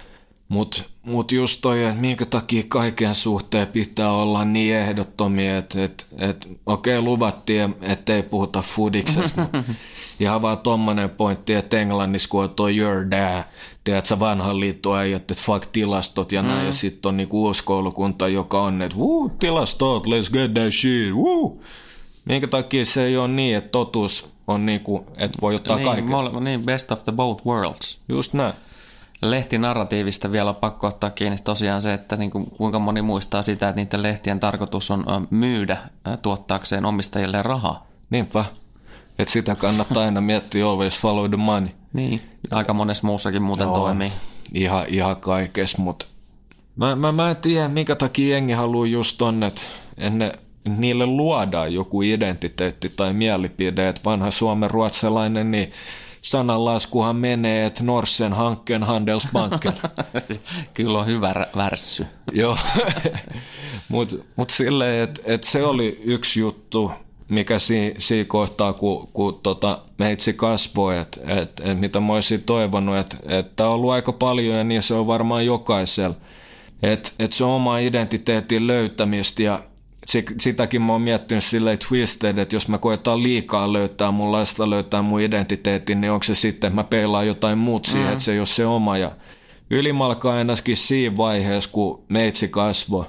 [0.49, 6.07] Mutta Mutta just toi, että minkä takia kaiken suhteen pitää olla niin ehdottomia, että et,
[6.19, 9.65] et, okei okay, luvattiin, ettei puhuta fudiksesta, mutta
[10.21, 13.45] ihan vaan tommonen pointti, että Englannissa kun on toi your dad,
[13.85, 16.67] tiedätkö, vanhan liittoäijät, että fuck tilastot ja näin, mm.
[16.67, 21.15] ja sitten on niinku uusi koulukunta, joka on, että wuu, tilastot, let's get that shit,
[21.15, 21.65] wuu.
[22.25, 26.41] Minkä takia se ei ole niin, että totuus on niinku, että voi ottaa niin, kaikesta.
[26.41, 27.99] Niin, best of the both worlds.
[28.09, 28.55] Just näin
[29.23, 33.69] lehtinarratiivista vielä on pakko ottaa kiinni tosiaan se, että niin kuin, kuinka moni muistaa sitä,
[33.69, 35.79] että niiden lehtien tarkoitus on myydä
[36.23, 37.87] tuottaakseen omistajille rahaa.
[38.11, 38.45] Niinpä.
[39.19, 41.69] Että sitä kannattaa aina miettiä always follow the money.
[41.93, 44.13] Niin, aika monessa muussakin muuten Joo, toimii.
[44.55, 46.07] Ihan, ihan kaikessa, mutta
[46.77, 49.63] mä, mä, mä en tiedä, minkä takia jengi haluaa just tonne, että
[50.11, 50.33] ne,
[50.79, 55.73] niille luodaan joku identiteetti tai mielipide, että vanha suomen ruotsalainen, niin
[56.21, 59.73] sananlaskuhan menee, että Norsen hankkeen Handelsbanken.
[60.75, 62.07] Kyllä on hyvä värssy.
[62.33, 62.59] Joo,
[63.89, 66.93] mutta mut silleen, että et se oli yksi juttu,
[67.29, 72.43] mikä siinä si kohtaa, kun, kun tota, meitsi kasvoi, että et, et mitä mä olisin
[72.43, 76.17] toivonut, että et on ollut aika paljon ja niin se on varmaan jokaisella.
[76.83, 79.61] Että et se on oma identiteetin löytämistä ja
[80.41, 85.03] sitäkin mä oon miettinyt silleen twisted, että jos mä koetaan liikaa löytää mun lasta, löytää
[85.03, 88.13] mun identiteetin, niin onko se sitten, että mä peilaan jotain muut siihen, mm.
[88.13, 88.99] että se ei ole se oma.
[88.99, 89.11] Ja
[89.71, 93.05] ylimalkaa ennäskin siinä vaiheessa, kun meitsi kasvoi,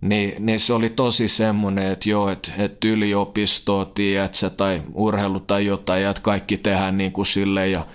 [0.00, 5.66] niin, niin se oli tosi semmoinen, että joo, että, että yliopistoa, tiedätkö, tai urheilu tai
[5.66, 7.86] jotain, ja että kaikki tehdään niin kuin silleen ja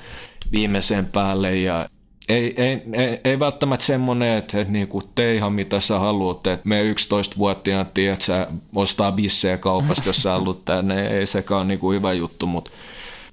[0.51, 1.89] viimeisen päälle ja
[2.31, 6.69] ei, ei, ei, ei välttämättä semmoinen, että, että niinku tee ihan mitä sä haluat, että
[6.69, 12.13] me 11-vuotiaan tiedät, sä ostaa bissejä kaupasta, jos sä haluat tänne, ei ole niinku hyvä
[12.13, 12.71] juttu, mutta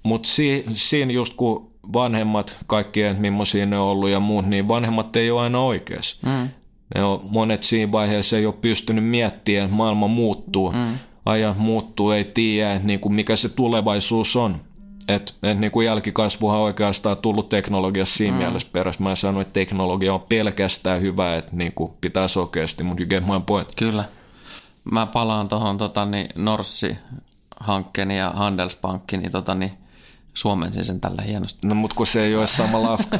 [0.02, 5.16] mut si, siinä just kun vanhemmat, kaikkien millaisia ne on ollut ja muut, niin vanhemmat
[5.16, 6.16] ei ole aina oikeassa.
[6.26, 6.48] Mm.
[6.94, 10.98] Ne on, monet siinä vaiheessa ei ole pystynyt miettimään, että maailma muuttuu, mm.
[11.26, 14.60] ajat muuttuu, ei tiedä, niin kuin mikä se tulevaisuus on.
[15.08, 18.38] Et, et niin kuin jälkikasvuhan oikeastaan tullut teknologiassa siinä mm.
[18.38, 19.02] mielessä perässä.
[19.02, 23.08] Mä en sano, että teknologia on pelkästään hyvä, että niin kuin pitää sokeasti, mutta you
[23.08, 23.68] get my point.
[23.76, 24.04] Kyllä.
[24.92, 29.72] Mä palaan tuohon tota, niin Norssi-hankkeen ja Handelsbankin, niin, tota, niin
[30.38, 31.66] suomensin sen tällä hienosti.
[31.66, 33.18] No mutta kun se ei ole sama lafka.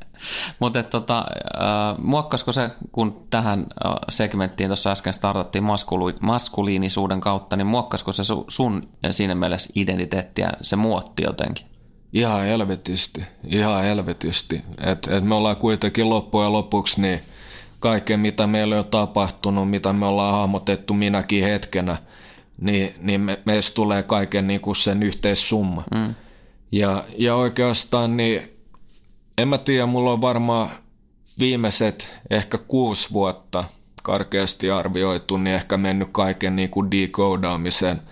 [0.60, 7.56] mutta tota, äh, muokkasko se, kun tähän äh, segmenttiin tuossa äsken startattiin maskuli, maskuliinisuuden kautta,
[7.56, 11.66] niin muokkasko se su, sun siinä mielessä identiteettiä, se muotti jotenkin?
[12.12, 14.62] Ihan helvetisti, ihan helvetisti.
[14.80, 17.20] Et, et me ollaan kuitenkin loppujen lopuksi niin
[17.78, 21.96] kaiken, mitä meillä on tapahtunut, mitä me ollaan hahmotettu minäkin hetkenä,
[22.60, 25.84] niin, niin me, meistä tulee kaiken niin kuin sen yhteissumma.
[25.94, 26.14] Mm.
[26.72, 28.42] Ja, ja oikeastaan niin,
[29.38, 30.68] en mä tiedä, mulla on varmaan
[31.40, 33.64] viimeiset ehkä kuusi vuotta
[34.02, 38.02] karkeasti arvioitu, niin ehkä mennyt kaiken niin kuin decodamiseen.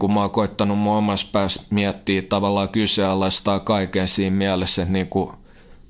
[0.00, 5.08] Kun mä oon koittanut mun omassa päässä miettiä tavallaan kyseenalaistaa kaiken siinä mielessä, että niin
[5.08, 5.30] kuin,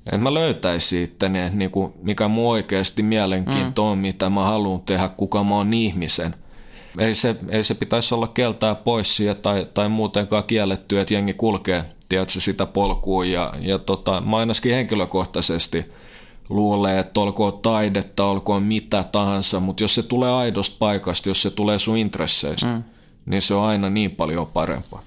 [0.05, 3.89] että mä löytäisin itteni, että niin kuin, mikä mun oikeasti mielenkiinto mm.
[3.89, 6.35] on, mitä mä haluan tehdä, kuka mä oon ihmisen.
[6.97, 11.33] Ei se, ei se pitäisi olla keltää pois siitä tai, tai muutenkaan kielletty, että jengi
[11.33, 13.25] kulkee tiedätkö, sitä polkua.
[13.25, 15.85] Ja, ja tota, mä ainakin henkilökohtaisesti
[16.49, 21.49] luulee, että olkoon taidetta, olkoon mitä tahansa, mutta jos se tulee aidosta paikasta, jos se
[21.49, 22.83] tulee sun intresseistä, mm.
[23.25, 25.01] niin se on aina niin paljon parempaa.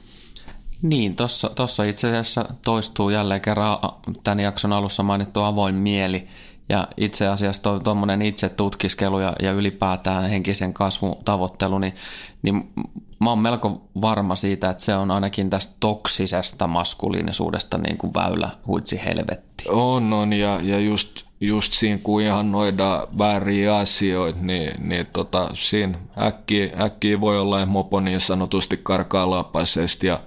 [0.82, 1.16] Niin,
[1.54, 3.78] tuossa itse asiassa toistuu jälleen kerran
[4.24, 6.26] tämän jakson alussa mainittu avoin mieli.
[6.68, 11.94] Ja itse asiassa tuommoinen itse tutkiskelu ja, ja ylipäätään henkisen kasvun tavoittelu, niin,
[12.42, 12.72] niin
[13.20, 18.50] mä oon melko varma siitä, että se on ainakin tästä toksisesta maskuliinisuudesta niin kuin väylä
[18.66, 19.64] huitsi helvetti.
[19.68, 25.50] On, on ja, ja just, just siinä kun ihan noida vääriä asioita, niin, niin tota,
[25.54, 30.20] siinä äkkiä, äkkiä voi olla mopo niin sanotusti karkaa lapaisesti ja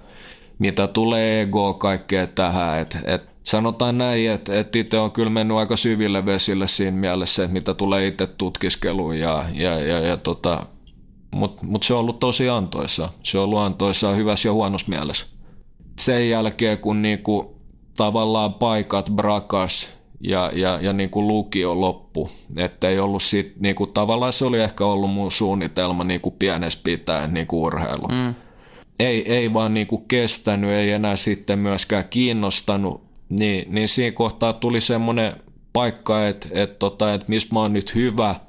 [0.58, 5.56] mitä tulee ego kaikkea tähän, että et sanotaan näin, että, että itse on kyllä mennyt
[5.56, 10.66] aika syville vesille siinä mielessä, että mitä tulee itse tutkiskeluun ja, ja, ja, ja tota,
[11.30, 13.08] mutta mut se on ollut tosi antoisa.
[13.22, 15.26] Se on ollut antoisa hyvässä ja huonossa mielessä.
[15.98, 17.60] Sen jälkeen, kun niinku
[17.96, 19.88] tavallaan paikat brakas
[20.20, 24.84] ja, ja, ja niinku lukio loppu, että ei ollut sit, niinku, tavallaan se oli ehkä
[24.84, 28.08] ollut mun suunnitelma niinku pienessä pitäen niinku urheilu.
[28.08, 28.34] Mm.
[28.98, 34.80] Ei, ei vaan niinku kestänyt, ei enää sitten myöskään kiinnostanut, niin, niin siinä kohtaa tuli
[34.80, 35.32] semmoinen
[35.72, 38.34] paikka, että et tota, et missä mä oon nyt hyvä–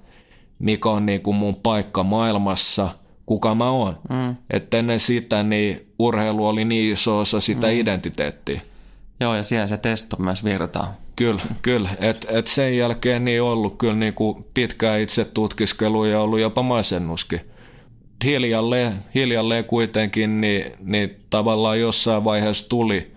[0.62, 2.90] mikä on niin kuin mun paikka maailmassa,
[3.26, 3.98] kuka mä oon.
[4.10, 4.36] Mm.
[4.50, 7.74] Että ennen sitä niin urheilu oli niin iso osa sitä mm.
[7.74, 8.62] identiteettiä.
[9.20, 10.94] Joo, ja siellä se testo myös virtaa.
[11.16, 11.90] Kyllä, kyllä.
[12.00, 16.64] Et, et sen jälkeen niin ollut kyllä niin kuin pitkää itse tutkiskelu ja ollut jopa
[16.64, 17.42] masennuskin.
[18.26, 23.12] Hiljalleen, hiljalleen kuitenkin niin, niin tavallaan jossain vaiheessa tuli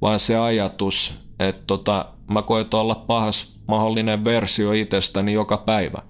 [0.00, 6.02] vaan se ajatus, että tota, mä koitan olla pahas mahdollinen versio itsestäni joka päivä.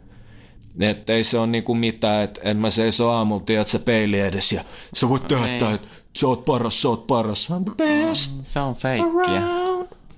[0.80, 4.52] Et ei se ole niinku mitään, että en mä seiso aamulla, tiedät sä peili edes
[4.52, 7.48] ja sä voit tehdä että sä oot paras, sä oot paras.
[7.50, 8.32] I'm the best.
[8.44, 9.42] Se on feikkiä.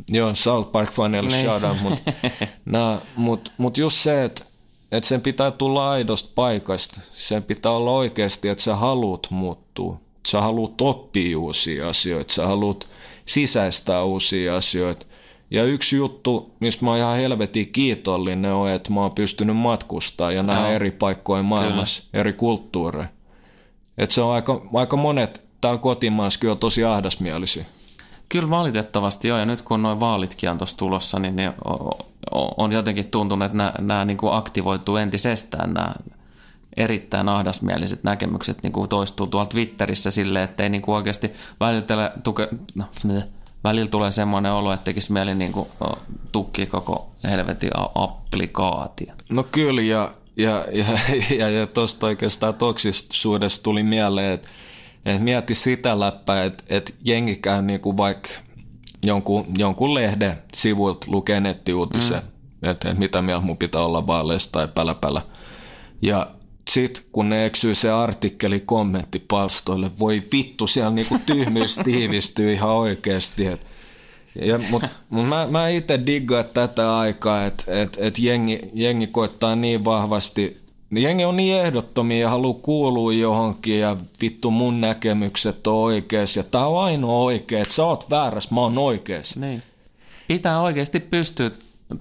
[0.09, 1.43] Joo, South Park faneille niin.
[1.43, 4.45] shout out, mutta mut, mut just se, että
[4.93, 7.01] et sen pitää tulla aidosta paikasta.
[7.13, 10.01] Sen pitää olla oikeasti, että sä haluut muuttua.
[10.29, 12.89] Sä haluut oppia uusia asioita, sä haluut
[13.29, 15.07] sisäistää uusia asioita.
[15.51, 20.33] Ja yksi juttu, mistä mä oon ihan helvetin kiitollinen on, että mä oon pystynyt matkustaa
[20.33, 22.21] ja nähdä eri paikkoja maailmassa, Kyllä.
[22.21, 23.09] eri kulttuureja.
[23.99, 27.65] Että se on aika, aika monet täällä kotimaassa on tosi ahdasmielisiä.
[28.29, 31.53] Kyllä valitettavasti joo, ja nyt kun noin vaalitkin on tuossa tulossa, niin ne
[32.57, 35.95] on jotenkin tuntunut, että nämä, nämä niin kuin aktivoituu entisestään, nämä
[36.79, 42.13] erittäin ahdasmieliset näkemykset niin kuin toistuu tuolla Twitterissä silleen, että ei niin kuin oikeasti välillä,
[42.25, 42.85] tuke, no,
[43.65, 45.69] välillä tulee semmoinen olo, että tekisi mieli niin kuin,
[46.33, 49.15] tukki koko helvetin applikaatio.
[49.31, 50.87] No kyllä, ja, ja, ja,
[51.39, 54.49] ja, ja tuosta oikeastaan toksisuudesta tuli mieleen, että
[55.05, 58.29] et mieti sitä läppää, että et jengi käy niinku vaikka
[59.07, 62.23] jonkun, jonkun lehden sivuilta lukee nettiuutisen,
[62.63, 62.71] mm.
[62.71, 65.23] että et mitä mieltä mun pitää olla vaaleista tai päläpälä.
[66.03, 66.27] Ja
[66.69, 73.47] sit kun ne eksyy se artikkeli kommenttipalstoille, voi vittu, siellä niinku tyhmyys tiivistyy ihan oikeasti.
[73.47, 73.67] Et,
[74.43, 79.57] ja, mut, mut mä, mä itse diggaan tätä aikaa, että et, et jengi, jengi koittaa
[79.57, 85.67] niin vahvasti niin jengi on niin ehdottomia ja haluaa kuulua johonkin ja vittu mun näkemykset
[85.67, 89.37] on oikeas ja tää on ainoa oikea, että sä oot väärässä, mä oon oikeas.
[89.37, 89.63] Niin.
[90.29, 91.51] Pitää oikeasti pystyä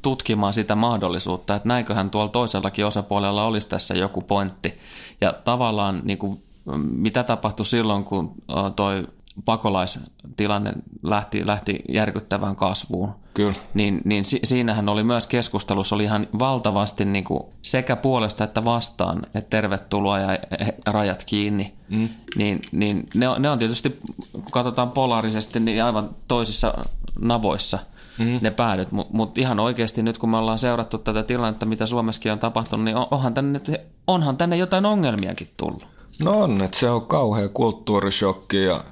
[0.01, 4.73] tutkimaan sitä mahdollisuutta, että näinköhän tuolla toisellakin osapuolella olisi tässä joku pointti.
[5.21, 6.43] Ja tavallaan niin kuin,
[6.77, 8.35] mitä tapahtui silloin, kun
[8.75, 9.07] toi
[9.45, 10.73] pakolaistilanne
[11.03, 13.11] lähti, lähti järkyttävään kasvuun.
[13.33, 13.53] Kyllä.
[13.73, 18.65] Niin, niin si, siinähän oli myös keskustelussa oli ihan valtavasti niin kuin sekä puolesta että
[18.65, 20.39] vastaan, että tervetuloa ja
[20.85, 21.73] rajat kiinni.
[21.89, 22.09] Mm.
[22.35, 23.99] Niin, niin ne, on, ne on tietysti,
[24.31, 26.73] kun katsotaan polaarisesti, niin aivan toisissa
[27.19, 27.79] navoissa
[28.19, 28.39] mm.
[28.41, 28.91] ne päädyt.
[28.91, 32.85] Mutta mut ihan oikeasti nyt kun me ollaan seurattu tätä tilannetta, mitä Suomessakin on tapahtunut,
[32.85, 33.61] niin onhan tänne,
[34.07, 35.87] onhan tänne jotain ongelmiakin tullut.
[36.23, 38.83] No on, että se on kauhea kulttuurishokki ja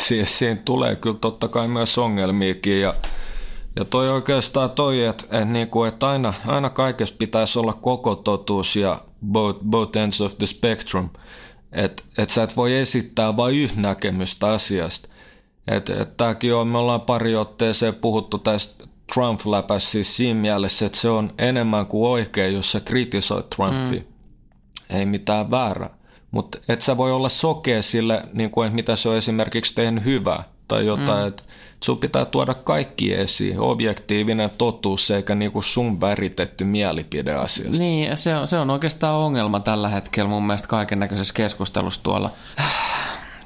[0.00, 2.94] siis siinä tulee kyllä totta kai myös ongelmiakin ja,
[3.76, 8.76] ja toi oikeastaan toi, että, että, niinku, että aina, aina kaikessa pitäisi olla koko totuus
[8.76, 11.08] ja both, both ends of the spectrum.
[11.72, 15.08] Että et sä et voi esittää vain yhtä näkemystä asiasta.
[15.68, 20.98] Että et tämäkin on, me ollaan pari otteeseen puhuttu tästä Trump-läpässä siis siinä mielessä, että
[20.98, 24.00] se on enemmän kuin oikein, jos sä kritisoit Trumpia.
[24.00, 24.96] Mm.
[24.98, 25.90] Ei mitään väärää.
[26.30, 30.04] Mutta et sä voi olla sokea sille, niin kuin, että mitä se on esimerkiksi tehnyt
[30.04, 31.28] hyvää tai jotain, mm.
[31.28, 31.42] että
[31.84, 37.78] sun pitää tuoda kaikki esiin, objektiivinen totuus eikä niinku sun väritetty mielipide asiasta.
[37.78, 42.30] Niin, se on, se on oikeastaan ongelma tällä hetkellä mun mielestä kaiken näköisessä keskustelussa tuolla.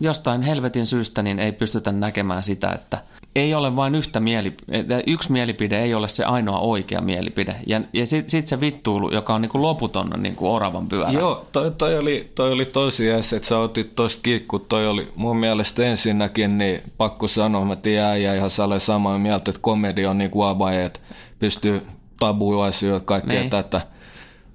[0.01, 2.99] Jostain helvetin syystä niin ei pystytä näkemään sitä, että–
[3.37, 7.57] ei ole vain yhtä mielipide, yksi mielipide ei ole se ainoa oikea mielipide.
[7.67, 11.11] Ja, ja sitten sit se vittuulu, joka on niinku loputon niinku oravan pyörä.
[11.11, 14.59] Joo, toi, toi, oli, toi oli tosi jäs, että sä otit tosta kiikku.
[14.59, 19.51] Toi oli mun mielestä ensinnäkin, niin pakko sanoa, mä tiedän ja ihan sä samaa mieltä,
[19.51, 21.01] että komedia on niinku avain, että
[21.39, 21.87] pystyy
[22.21, 23.51] tabuasioita, kaikkea niin.
[23.51, 23.81] tätä–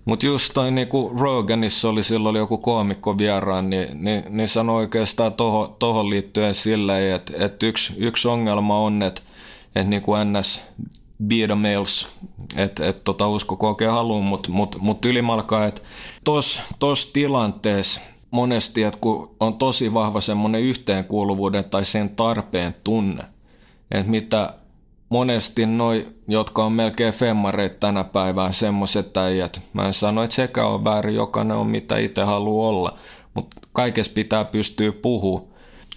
[0.05, 5.33] mutta just toi niinku Roganissa oli silloin joku koomikko vieraan, niin, niin, niin sanoi oikeastaan
[5.33, 9.21] tohon, tohon liittyen silleen, että et yksi, yksi ongelma on, että
[9.75, 10.61] et niinku ns
[11.27, 12.07] beta males,
[12.55, 15.81] että et tota usko oikein haluun, mutta mut, mut ylimalkaa, että
[16.23, 23.23] tuossa tos tilanteessa monesti, että kun on tosi vahva semmoinen yhteenkuuluvuuden tai sen tarpeen tunne,
[23.91, 24.53] että mitä
[25.11, 29.61] monesti noi, jotka on melkein femmareita tänä päivänä, semmoiset äijät.
[29.73, 32.97] Mä en sano, että sekä on väärin, jokainen on mitä itse haluaa olla,
[33.33, 35.43] mutta kaikessa pitää pystyä puhua.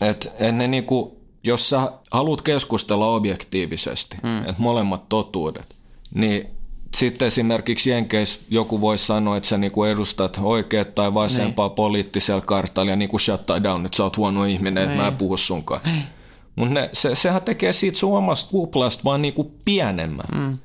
[0.01, 4.39] Et, et ne niinku, jos sä haluat keskustella objektiivisesti, hmm.
[4.39, 5.77] että molemmat totuudet,
[6.15, 6.47] niin
[6.97, 11.75] sitten esimerkiksi Jenkeissä joku voi sanoa, että sä niinku edustat oikeat tai vasempaa niin.
[11.75, 15.19] poliittisella kartalla ja niinku shut down, että sä oot huono ihminen, että mä en niin.
[15.19, 15.81] puhu sunkaan.
[15.85, 16.03] Niin.
[16.57, 20.27] Mutta se, sehän tekee siitä sun omasta kuplasta vaan niinku pienemmän.
[20.35, 20.59] Mm.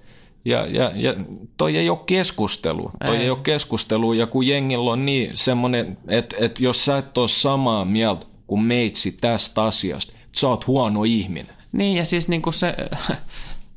[0.46, 1.16] Ja, ja, ja
[1.58, 2.92] toi ei ole keskustelu.
[3.06, 3.24] Toi ei.
[3.24, 4.14] ei ole keskustelu.
[4.14, 8.62] Ja kun jengillä on niin semmoinen, että, että jos sä et ole samaa mieltä kuin
[8.62, 11.56] meitsi tästä asiasta, sä oot huono ihminen.
[11.72, 12.76] Niin ja siis niin kuin se,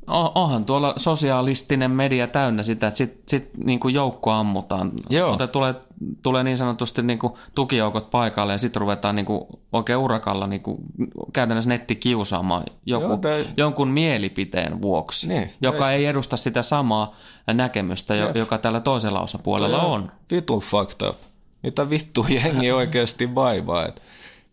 [0.07, 4.91] onhan tuolla sosiaalistinen media täynnä sitä, että sitten sit niin kuin joukko ammutaan.
[5.09, 5.29] Joo.
[5.29, 5.75] Mutta tulee,
[6.23, 10.61] tulee niin sanotusti niin kuin tukijoukot paikalle ja sitten ruvetaan niin kuin oikein urakalla niin
[10.61, 10.77] kuin
[11.33, 13.45] käytännössä netti kiusaamaan joku, Joo, te...
[13.57, 17.15] jonkun mielipiteen vuoksi, niin, joka ei edusta sitä samaa
[17.47, 18.35] näkemystä, Jep.
[18.35, 20.11] joka tällä toisella osapuolella Toi on.
[20.31, 21.13] Vitu fakta.
[21.63, 23.85] Mitä vittu jengi oikeasti vaivaa.
[23.85, 24.01] Että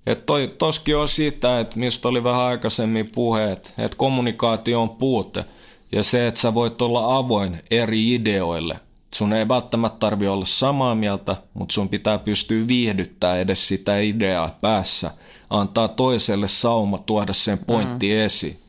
[0.06, 5.44] että toi, toskin on sitä, että mistä oli vähän aikaisemmin puheet, että kommunikaatio on puute.
[5.92, 8.80] Ja se, että sä voit olla avoin eri ideoille.
[9.14, 14.56] Sun ei välttämättä tarvi olla samaa mieltä, mutta sun pitää pystyä viihdyttämään edes sitä ideaa
[14.60, 15.10] päässä.
[15.50, 18.18] Antaa toiselle sauma tuoda sen pointti mm.
[18.18, 18.60] esiin.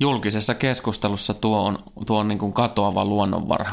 [0.00, 3.70] Julkisessa keskustelussa tuo on, tuo on niin kuin katoava luonnonvara.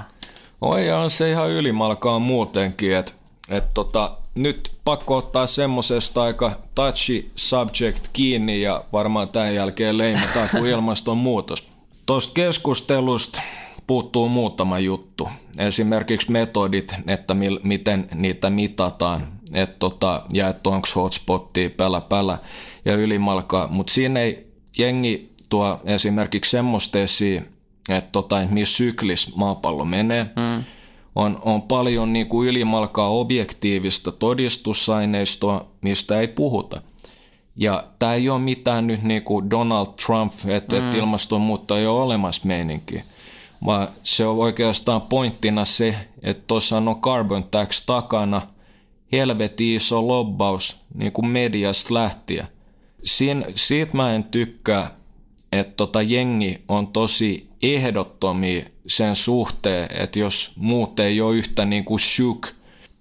[0.61, 3.11] Oi, on se ihan ylimalkaa muutenkin, että
[3.49, 10.49] et tota, nyt pakko ottaa semmosesta aika touchy subject kiinni ja varmaan tämän jälkeen leimataan
[10.49, 11.67] kuin ilmastonmuutos.
[12.05, 13.41] Tuosta keskustelusta
[13.87, 15.29] puuttuu muutama juttu.
[15.57, 22.37] Esimerkiksi metodit, että mil, miten niitä mitataan, et tota, ja että onko hotspottia, pälä pälä
[22.85, 23.67] ja ylimalkaa.
[23.67, 27.45] Mutta siinä ei jengi tuo esimerkiksi semmoista esiin,
[27.89, 30.23] että tota, missä syklis maapallo menee.
[30.23, 30.63] Mm
[31.15, 36.81] on, on paljon niin kuin ylimalkaa objektiivista todistusaineistoa, mistä ei puhuta.
[37.55, 40.89] Ja tämä ei ole mitään nyt niin kuin Donald Trump, että mm.
[40.89, 43.03] et ilmastonmuutto ei ole olemassa meininki.
[43.65, 48.41] Vaan se on oikeastaan pointtina se, että tuossa on carbon tax takana
[49.11, 52.47] helvetin iso lobbaus niin kuin mediasta lähtien.
[53.03, 54.91] Siin, siitä mä en tykkää,
[55.51, 61.85] että tota jengi on tosi ehdottomia sen suhteen, että jos muut ei ole yhtä niin
[61.85, 62.47] kuin shuk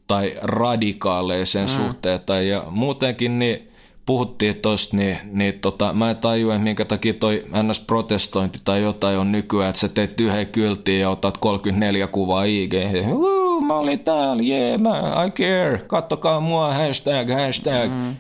[0.07, 1.69] tai radikaaleja sen mm.
[1.69, 3.69] suhteen, tai ja muutenkin niin
[4.07, 9.19] puhuttiin tosta, niin, niin tota, mä en tajua, että minkä takia toi NS-protestointi tai jotain
[9.19, 12.73] on nykyään, että sä teet yhden kyltiin ja otat 34 kuvaa IG.
[13.13, 17.91] Uh, mä olin täällä, yeah, mä, I care, kattokaa mua, hashtag, hashtag.
[17.91, 18.17] Mm.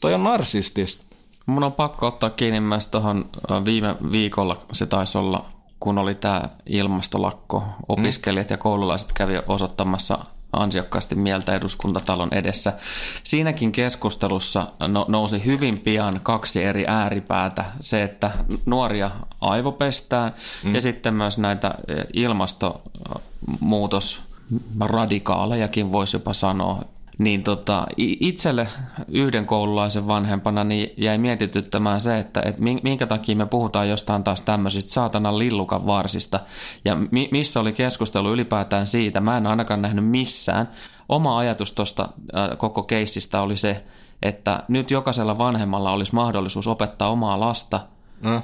[0.00, 1.09] Toi on narsistista.
[1.50, 3.30] Mun on pakko ottaa kiinni myös tuohon
[3.64, 5.44] viime viikolla, se taisi olla
[5.80, 8.54] kun oli tämä ilmastolakko, opiskelijat mm.
[8.54, 10.18] ja koululaiset kävi osoittamassa
[10.52, 12.72] ansiokkaasti mieltä eduskuntatalon edessä.
[13.22, 17.64] Siinäkin keskustelussa no, nousi hyvin pian kaksi eri ääripäätä.
[17.80, 18.30] Se, että
[18.66, 20.34] nuoria aivopestään
[20.64, 20.74] mm.
[20.74, 24.22] ja sitten myös näitä e, ilmastonmuutos
[24.80, 26.84] radikaalejakin voisi jopa sanoa,
[27.20, 28.68] niin tota, itselle
[29.08, 34.40] yhden koululaisen vanhempana niin jäi mietityttämään se, että et minkä takia me puhutaan jostain taas
[34.40, 36.40] tämmöisistä saatanan lillukan varsista
[36.84, 39.20] ja mi- missä oli keskustelu ylipäätään siitä.
[39.20, 40.68] Mä en ainakaan nähnyt missään.
[41.08, 43.84] Oma ajatus tuosta äh, koko keissistä oli se,
[44.22, 47.80] että nyt jokaisella vanhemmalla olisi mahdollisuus opettaa omaa lasta
[48.20, 48.34] mm.
[48.34, 48.42] äh,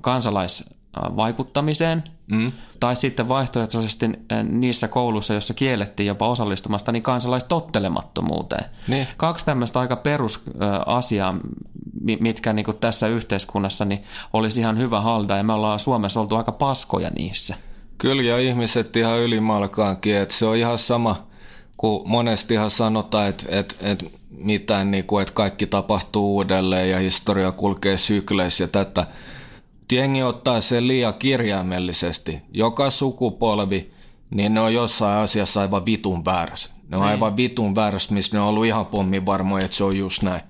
[0.00, 0.77] kansalais
[1.16, 2.52] vaikuttamiseen, mm.
[2.80, 4.10] tai sitten vaihtoehtoisesti
[4.48, 8.64] niissä kouluissa, joissa kiellettiin jopa osallistumasta, niin kansalaistottelemattomuuteen.
[8.88, 9.06] Niin.
[9.16, 11.34] Kaksi tämmöistä aika perusasiaa,
[12.20, 16.52] mitkä niin tässä yhteiskunnassa niin olisi ihan hyvä halda, ja me ollaan Suomessa oltu aika
[16.52, 17.54] paskoja niissä.
[17.98, 21.26] Kyllä, ja ihmiset ihan ylimalkaankin, että se on ihan sama,
[21.76, 27.52] kun monestihan sanotaan, että, että, että mitään, niin kuin, että kaikki tapahtuu uudelleen ja historia
[27.52, 29.06] kulkee sykleissä ja tätä–
[29.92, 32.42] jengi ottaa sen liian kirjaimellisesti.
[32.52, 33.90] Joka sukupolvi,
[34.30, 36.70] niin ne on jossain asiassa aivan vitun väärässä.
[36.88, 37.10] Ne on niin.
[37.10, 40.40] aivan vitun väärässä, missä ne on ollut ihan pommin varmoja, että se on just näin.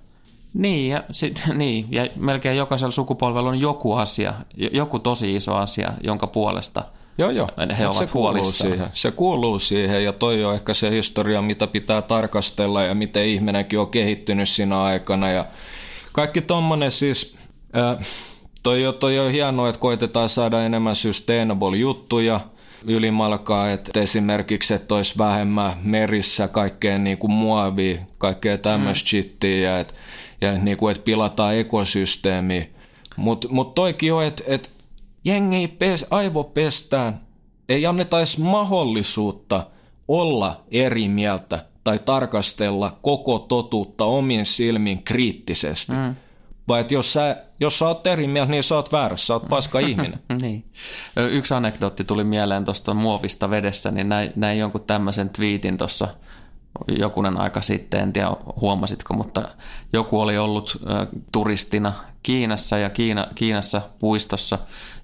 [0.55, 4.35] Niin ja, sit, niin, ja melkein jokaisella sukupolvella on joku asia,
[4.73, 6.83] joku tosi iso asia, jonka puolesta
[7.19, 7.49] Joo, joo.
[7.79, 8.89] He ovat se kuuluu siihen.
[8.93, 13.79] Se kuuluu siihen ja toi on ehkä se historia, mitä pitää tarkastella ja miten ihminenkin
[13.79, 15.31] on kehittynyt siinä aikana.
[15.31, 15.45] Ja
[16.13, 17.37] kaikki tommonen siis...
[17.77, 18.07] Äh,
[18.63, 22.41] Toi, toi on hienoa, että koitetaan saada enemmän sustainable-juttuja
[22.85, 29.09] ylimalkaa, että esimerkiksi, että olisi vähemmän merissä kaikkea niin kuin muovia, kaikkea tämmöistä mm.
[29.09, 29.95] shittiä ja, että,
[30.41, 32.67] ja niin kuin, että pilataan ekosysteemiä.
[33.17, 34.69] Mutta mut toikin on, että, että
[35.25, 37.21] jengi pes, aivopestään,
[37.69, 39.67] ei anneta edes mahdollisuutta
[40.09, 45.93] olla eri mieltä tai tarkastella koko totuutta omin silmin kriittisesti.
[45.93, 46.15] Mm.
[46.69, 49.49] Vai että jos sä, jos sä oot eri mieltä, niin sä oot väärässä, sä oot
[49.49, 50.21] paska ihminen.
[50.43, 50.65] niin.
[51.17, 56.09] Yksi anekdootti tuli mieleen tuosta muovista vedessä, niin näin, näin jonkun tämmöisen twiitin tuossa
[56.89, 59.49] jokunen aika sitten, en tiedä huomasitko, mutta
[59.93, 60.83] joku oli ollut
[61.33, 61.93] turistina
[62.23, 64.59] Kiinassa ja Kiina, Kiinassa puistossa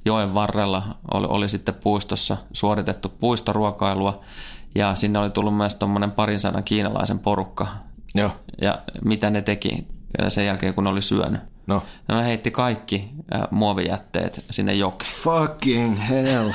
[0.04, 0.82] joen varrella
[1.14, 4.20] oli, oli sitten puistossa suoritettu puistoruokailua
[4.74, 7.66] ja sinne oli tullut myös tuommoinen parin sadan kiinalaisen porukka.
[8.14, 8.30] Joo.
[8.62, 9.86] Ja mitä ne teki
[10.28, 11.53] sen jälkeen, kun oli syönyt?
[11.66, 11.82] No.
[12.08, 13.04] Ne heitti kaikki
[13.34, 15.10] äh, muovijätteet sinne jokeen.
[15.10, 16.50] Fucking hell.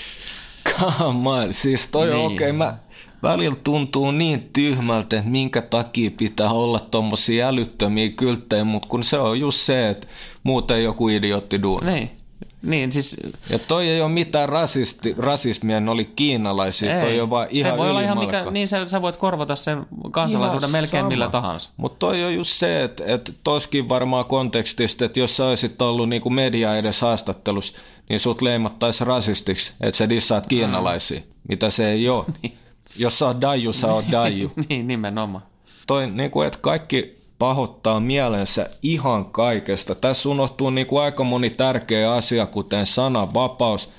[0.78, 1.52] Come on.
[1.52, 2.26] Siis toi niin.
[2.26, 2.34] okei.
[2.34, 2.52] Okay.
[2.52, 2.78] Mä,
[3.22, 9.18] välillä tuntuu niin tyhmältä, että minkä takia pitää olla tommosia älyttömiä kylttejä, mutta kun se
[9.18, 10.06] on just se, että
[10.42, 11.92] muuten joku idiotti duuni.
[11.92, 12.19] Niin.
[12.62, 13.16] Niin, siis...
[13.50, 17.00] Ja toi ei ole mitään rasisti, rasismia, ne oli kiinalaisia, ei.
[17.00, 19.86] toi on vaan ihan Se voi olla ihan mikä, niin sä, sä voit korvata sen
[20.10, 21.08] kansalaisuuden ihan melkein sama.
[21.08, 21.70] millä tahansa.
[21.76, 26.08] Mutta toi on just se, että et toskin varmaan kontekstista, että jos sä olisit ollut
[26.08, 31.26] niinku media edes haastattelussa, niin sut leimattaisi rasistiksi, että sä dissaat kiinalaisia, mm.
[31.48, 32.24] mitä se ei ole.
[32.42, 32.58] niin.
[32.98, 34.52] Jos sä oot daju, sä oot daju.
[34.68, 35.44] niin, nimenomaan.
[35.86, 39.94] Toi, niinku, että kaikki pahoittaa mielensä ihan kaikesta.
[39.94, 43.90] Tässä unohtuu niin kuin aika moni tärkeä asia, kuten sananvapaus.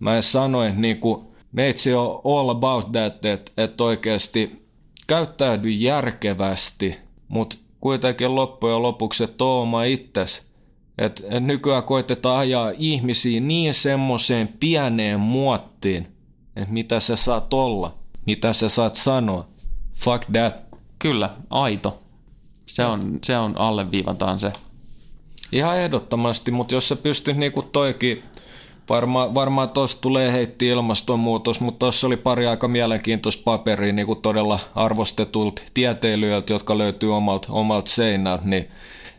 [0.00, 4.66] Mä en sano, että niin kuin, meitsi on all about that, että, että oikeasti
[5.06, 6.96] käyttäydy järkevästi,
[7.28, 10.48] mutta kuitenkin loppujen lopuksi, että oma itses.
[10.98, 16.08] Että et nykyään koitetaan ajaa ihmisiä niin semmoiseen pieneen muottiin,
[16.56, 17.94] että mitä sä saat olla,
[18.26, 19.48] mitä sä saat sanoa.
[19.94, 20.54] Fuck that.
[20.98, 22.07] Kyllä, aito.
[22.68, 24.52] Se on, se on alleviivataan se.
[25.52, 28.22] Ihan ehdottomasti, mutta jos sä pystyt niinku toikin,
[28.88, 34.58] varmaan varmaa tuossa tulee heitti ilmastonmuutos, mutta tuossa oli pari aika mielenkiintoista paperia niinku todella
[34.74, 38.68] arvostetulta tieteilijöiltä, jotka löytyy omalta, omalta seinältä, niin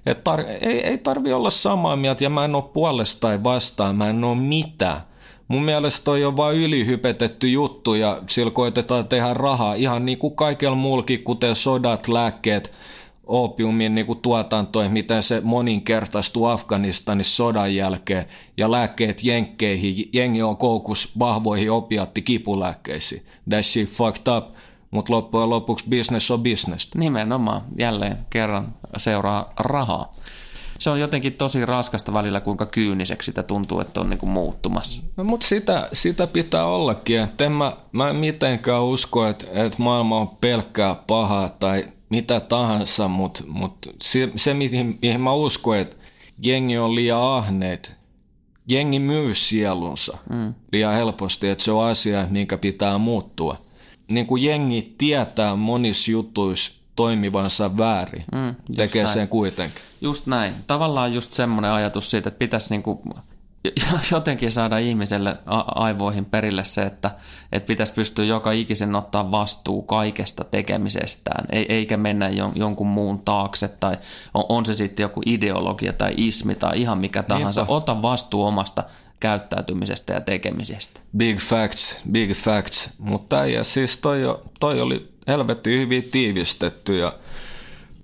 [0.06, 3.96] et tar- ei, ei tarvi olla samaa mieltä ja mä en ole puolesta tai vastaan,
[3.96, 5.02] mä en ole mitään.
[5.48, 10.36] Mun mielestä toi on vain ylihypetetty juttu ja sillä koitetaan tehdä rahaa ihan niin kuin
[10.36, 12.74] kaikella muullakin, kuten sodat, lääkkeet,
[13.30, 18.26] opiumin niin kuin tuotantoihin, miten se moninkertaistuu Afganistanin sodan jälkeen
[18.58, 20.10] ja lääkkeet jenkkeihin.
[20.14, 23.26] Jengi on koukus vahvoihin opiatti kipulääkkeisiin.
[23.50, 24.56] That shit fucked up.
[24.92, 26.96] Mutta loppujen lopuksi business on business.
[26.96, 27.62] Nimenomaan.
[27.78, 30.12] Jälleen kerran seuraa rahaa.
[30.80, 35.02] Se on jotenkin tosi raskasta välillä, kuinka kyyniseksi sitä tuntuu, että on niinku muuttumassa.
[35.18, 37.28] No, mutta sitä, sitä pitää ollakin.
[37.40, 43.08] En mä, mä en mitenkään usko, että, että maailma on pelkkää pahaa tai mitä tahansa,
[43.08, 45.96] mutta mut se, se mihin, mihin mä uskon, että
[46.44, 47.98] jengi on liian ahneet,
[48.68, 50.54] jengi myy sielunsa mm.
[50.72, 53.58] liian helposti, että se on asia, minkä pitää muuttua.
[54.12, 59.14] Niin kuin jengi tietää monissa jutuissa toimivansa väärin, mm, tekee näin.
[59.14, 59.82] sen kuitenkin.
[60.02, 60.54] Just näin.
[60.68, 63.04] Tavallaan just semmoinen ajatus siitä, että pitäisi niinku
[64.12, 65.38] jotenkin saada ihmiselle
[65.76, 67.12] aivoihin perille se, että,
[67.52, 73.98] että pitäisi pystyä joka ikisen ottaa vastuu kaikesta tekemisestään, eikä mennä jonkun muun taakse tai
[74.34, 77.62] on, on se sitten joku ideologia tai ismi tai ihan mikä tahansa.
[77.62, 77.74] Niinpä.
[77.74, 78.84] Ota vastuu omasta
[79.20, 81.00] käyttäytymisestä ja tekemisestä.
[81.18, 82.90] Big facts, big facts.
[82.98, 87.14] Mutta ja siis toi, toi oli helvetti hyvin tiivistetty ja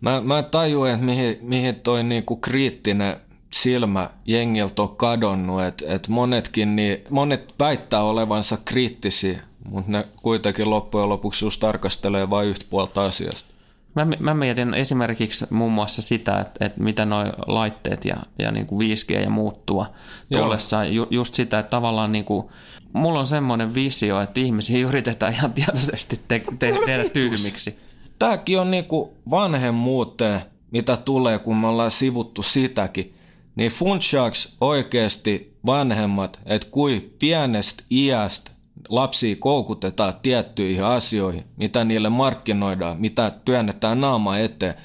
[0.02, 3.25] mä, mä tajuin, että mihin, mihin toi niinku kriittinen
[3.62, 9.40] silmä jengiltä on kadonnut, että et monetkin, niin, monet väittää olevansa kriittisiä,
[9.70, 13.56] mutta ne kuitenkin loppujen lopuksi just tarkastelee vain yhtä puolta asiasta.
[13.96, 18.66] Mä, mä mietin esimerkiksi muun muassa sitä, että, että mitä nuo laitteet ja, ja niin
[18.66, 19.86] kuin 5G ja muuttua
[20.34, 20.86] tullessa.
[20.86, 22.48] Ju, just sitä, että tavallaan niin kuin,
[22.94, 27.80] mulla on semmoinen visio, että ihmisiä yritetään ihan tietoisesti te, te, tehdä tyhmiksi.
[28.20, 30.42] Tämäkin on niin kuin vanhemmuuteen,
[30.72, 33.16] mitä tulee, kun me ollaan sivuttu sitäkin
[33.56, 38.52] niin funtsaks oikeasti vanhemmat, että kui pienestä iästä
[38.90, 44.76] lapsia koukutetaan tiettyihin asioihin, mitä niille markkinoidaan, mitä työnnetään naama eteen.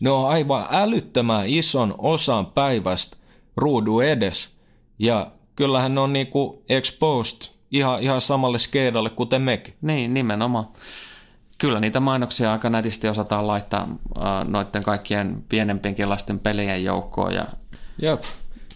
[0.00, 3.16] Ne on aivan älyttömän ison osan päivästä
[3.56, 4.56] ruudu edes.
[4.98, 9.74] Ja kyllähän ne on niinku exposed ihan, ihan samalle skeidalle kuten mekin.
[9.82, 10.68] Niin, nimenomaan.
[11.58, 17.46] Kyllä niitä mainoksia aika nätisti osataan laittaa äh, noiden kaikkien pienempienkin lasten pelien joukkoon ja
[18.02, 18.22] Jep.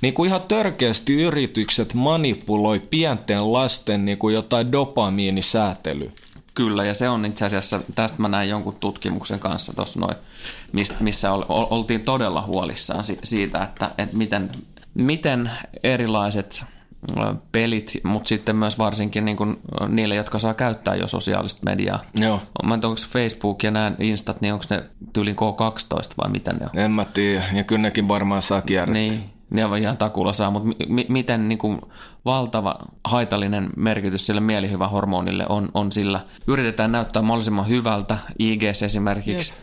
[0.01, 6.11] Niin kuin ihan törkeästi yritykset manipuloi pienten lasten niin kuin jotain dopamiinisäätelyä.
[6.55, 10.17] Kyllä, ja se on itse asiassa, tästä mä näin jonkun tutkimuksen kanssa tuossa noin,
[11.01, 14.51] missä oltiin todella huolissaan siitä, että, että miten,
[14.95, 15.51] miten
[15.83, 16.65] erilaiset
[17.53, 19.57] pelit, mutta sitten myös varsinkin niin kuin
[19.89, 22.01] niille, jotka saa käyttää jo sosiaalista mediaa.
[22.15, 22.43] Joo.
[22.63, 26.59] Mä en onko Facebook ja nämä Instat, niin onko ne tyylin K12 vai mitä ne
[26.63, 26.79] on?
[26.79, 28.95] En mä tiedä, ja kyllä nekin varmaan saa kierrättää.
[28.95, 31.81] Niin, ne on ihan takulla saa, mutta m- miten niin kuin
[32.25, 36.21] valtava haitallinen merkitys sille mielihyvä hormonille on, on sillä.
[36.47, 39.55] Yritetään näyttää mahdollisimman hyvältä, IGS esimerkiksi, yes.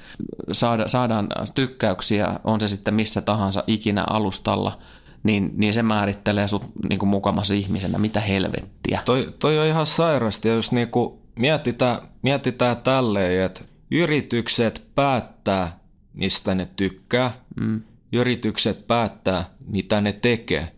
[0.51, 4.77] Saada, saadaan tykkäyksiä, on se sitten missä tahansa ikinä alustalla,
[5.23, 9.01] niin, niin se määrittelee sut niin kuin mukamassa ihmisenä, mitä helvettiä.
[9.05, 13.61] Toi, toi on ihan sairasti, ja jos niin kuin mietitään, mietitään tälleen, että
[13.91, 15.79] yritykset päättää,
[16.13, 17.81] mistä ne tykkää, mm
[18.13, 20.71] yritykset päättää, mitä ne tekee.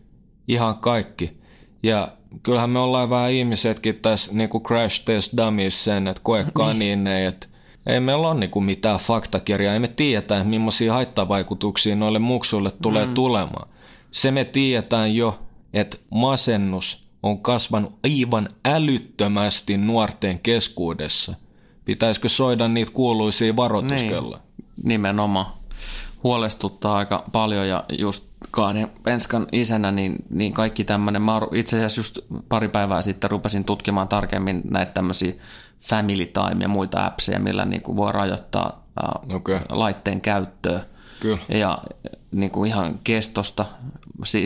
[0.48, 1.40] Ihan kaikki.
[1.82, 2.08] Ja
[2.42, 7.06] kyllähän me ollaan vähän ihmisetkin tässä niin kuin crash test dummies sen, että koekaan niin,
[7.06, 7.46] että
[7.86, 13.14] ei meillä ole niinku mitään faktakirjaa, ei me tiedetä, millaisia haittavaikutuksia noille muksuille tulee mm.
[13.14, 13.68] tulemaan.
[14.14, 15.38] Se me tiedetään jo,
[15.72, 21.34] että masennus on kasvanut aivan älyttömästi nuorten keskuudessa.
[21.84, 24.36] Pitäisikö soida niitä kuuluisia varoituskella?
[24.36, 25.46] Niin, nimenomaan.
[26.24, 31.98] Huolestuttaa aika paljon ja just kahden penskan isänä, niin, niin kaikki tämmöinen, mä itse asiassa
[31.98, 35.32] just pari päivää sitten rupesin tutkimaan tarkemmin näitä tämmöisiä
[35.80, 38.86] family time ja muita appseja, millä niin kuin voi rajoittaa
[39.34, 39.60] okay.
[39.68, 40.80] laitteen käyttöä.
[41.24, 41.38] Kyllä.
[41.48, 41.78] Ja
[42.32, 43.64] niin kuin ihan kestosta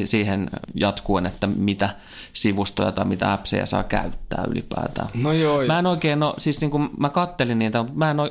[0.05, 1.91] siihen jatkuen, että mitä
[2.33, 5.09] sivustoja tai mitä appseja saa käyttää ylipäätään.
[5.15, 5.67] No joo.
[5.67, 8.31] Mä en oikein, no siis niin kuin mä kattelin niitä, mutta mä en ole,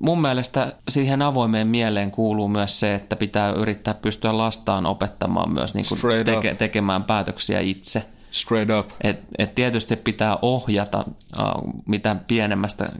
[0.00, 5.74] mun mielestä siihen avoimeen mieleen kuuluu myös se, että pitää yrittää pystyä lastaan opettamaan myös
[5.74, 8.06] niin kuin teke, tekemään päätöksiä itse.
[8.30, 8.90] Straight up.
[9.00, 11.04] Et, et tietysti pitää ohjata,
[11.38, 12.92] uh, mitä pienemmästä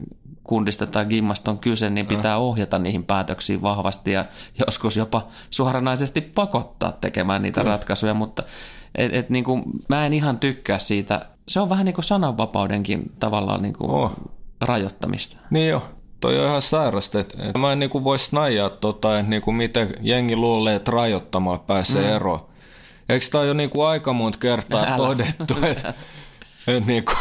[0.51, 4.25] kundista tai gimmasta on kyse, niin pitää ohjata niihin päätöksiin vahvasti ja
[4.67, 7.73] joskus jopa suoranaisesti pakottaa tekemään niitä Kyllä.
[7.73, 8.43] ratkaisuja, mutta
[8.95, 11.27] et, et niin kuin, mä en ihan tykkää siitä.
[11.49, 14.13] Se on vähän niin kuin sananvapaudenkin tavallaan niin kuin oh.
[14.61, 15.37] rajoittamista.
[15.51, 15.83] Niin jo,
[16.21, 17.21] toi on ihan sairasta.
[17.21, 20.91] Että mä en niin kuin voi snajaa tota, että niin kuin miten jengi luulee, että
[20.91, 22.17] rajoittamaan pääsee mm.
[22.17, 22.41] eroon.
[23.09, 24.97] Eikö tämä jo niin aika monta kertaa Älä.
[24.97, 25.95] todettu, että
[26.87, 27.17] niin kuin,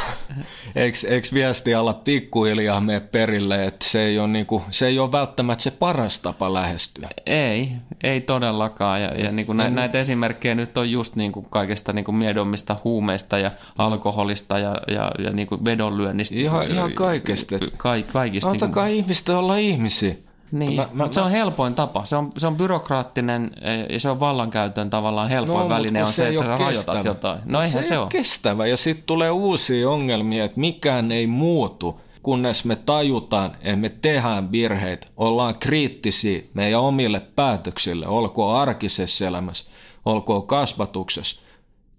[0.75, 4.99] eikö, eikö viesti alla pikkuhiljaa mene perille, että se ei, ole niin kuin, se ei
[4.99, 7.09] ole välttämättä se paras tapa lähestyä?
[7.25, 7.71] Ei,
[8.03, 9.01] ei todellakaan.
[9.01, 12.15] Ja, ja niin kuin nä, näitä esimerkkejä nyt on just niin kuin kaikesta niin kuin
[12.15, 16.35] miedommista huumeista ja alkoholista ja, ja, ja niin kuin vedonlyönnistä.
[16.35, 17.55] Ihan, ihan kaikesta.
[17.77, 18.49] Ka, kaikista.
[18.49, 19.03] Antakaa niin kuin...
[19.03, 20.15] ihmistä olla ihmisiä.
[20.51, 22.05] Niin, mä, mä, mutta se on helpoin tapa.
[22.05, 23.51] Se on, se on byrokraattinen
[23.89, 27.01] ja se on vallankäytön tavallaan helpoin no, väline on se, se että rajoitat kestävä.
[27.05, 27.39] jotain.
[27.45, 28.07] No eihän se, se ole.
[28.09, 33.89] kestävä ja sitten tulee uusia ongelmia, että mikään ei muutu, kunnes me tajutaan, että me
[33.89, 39.71] tehdään virheitä, ollaan kriittisiä meidän omille päätöksille, olkoon arkisessa elämässä,
[40.05, 41.41] olkoon kasvatuksessa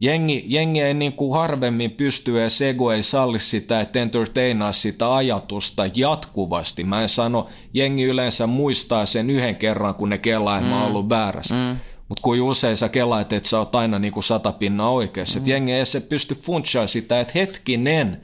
[0.01, 5.15] jengi, jengi ei niin kuin harvemmin pysty ja Sego ei salli sitä, että entertainaa sitä
[5.15, 6.85] ajatusta jatkuvasti.
[6.85, 10.71] Mä en sano, jengi yleensä muistaa sen yhden kerran, kun ne kelaa, että mm.
[10.71, 10.91] mä oon mm.
[10.91, 11.55] ollut väärässä.
[11.55, 11.77] Mm.
[12.09, 15.41] Mutta kun usein sä kelaat, että sä oot aina niin kuin sata pinnaa oikeassa.
[15.41, 15.47] Mm.
[15.47, 18.21] jengi ei se pysty funtsaa sitä, että hetkinen,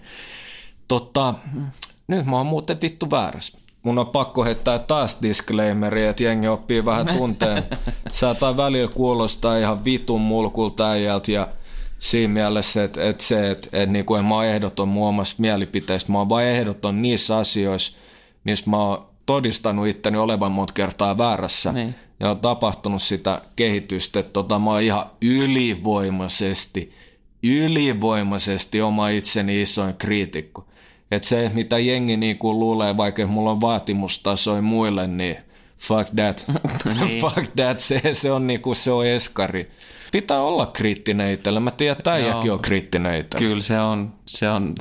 [0.88, 1.66] tota, mm.
[2.08, 6.84] nyt mä oon muuten vittu väärässä mun on pakko heittää taas disclaimeri, että jengi oppii
[6.84, 7.62] vähän tunteen.
[8.12, 11.48] Saattaa välillä kuulostaa ihan vitun mulkulta äijältä ja
[11.98, 15.42] siinä mielessä, että, että se, että, että niin kuin en mä oon ehdoton mun omasta
[15.42, 17.96] mielipiteestä, mä oon vain ehdoton niissä asioissa,
[18.44, 21.72] missä mä oon todistanut itteni olevan monta kertaa väärässä.
[21.72, 21.94] Niin.
[22.20, 26.92] Ja on tapahtunut sitä kehitystä, että tota, mä oon ihan ylivoimaisesti,
[27.42, 30.66] ylivoimaisesti oma itseni isoin kriitikko.
[31.10, 35.36] Että se, mitä jengi niin kuin luulee, vaikka mulla on vaatimustasoja muille, niin
[35.78, 36.44] fuck that.
[37.00, 37.20] niin.
[37.20, 39.70] fuck that, se, se on niin kuin se on eskari
[40.20, 41.60] pitää olla kriittinen itsellä.
[41.60, 43.48] Mä tiedän, että äijäkin on kriittinen itsellä.
[43.48, 44.74] Kyllä se on, se on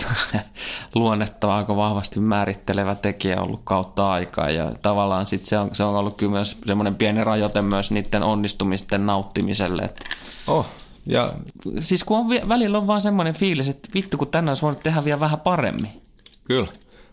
[0.95, 5.95] luonnetta aika vahvasti määrittelevä tekijä ollut kautta aikaa ja tavallaan sit se, on, se on
[5.95, 9.81] ollut kyllä myös semmoinen pieni rajoite myös niiden onnistumisten nauttimiselle.
[9.81, 10.05] Että
[10.47, 10.67] oh.
[11.05, 11.33] Ja...
[11.79, 15.05] Siis kun on, välillä on vaan semmoinen fiilis, että vittu kun tänään olisi voinut tehdä
[15.05, 16.01] vielä vähän paremmin.
[16.43, 16.67] Kyllä,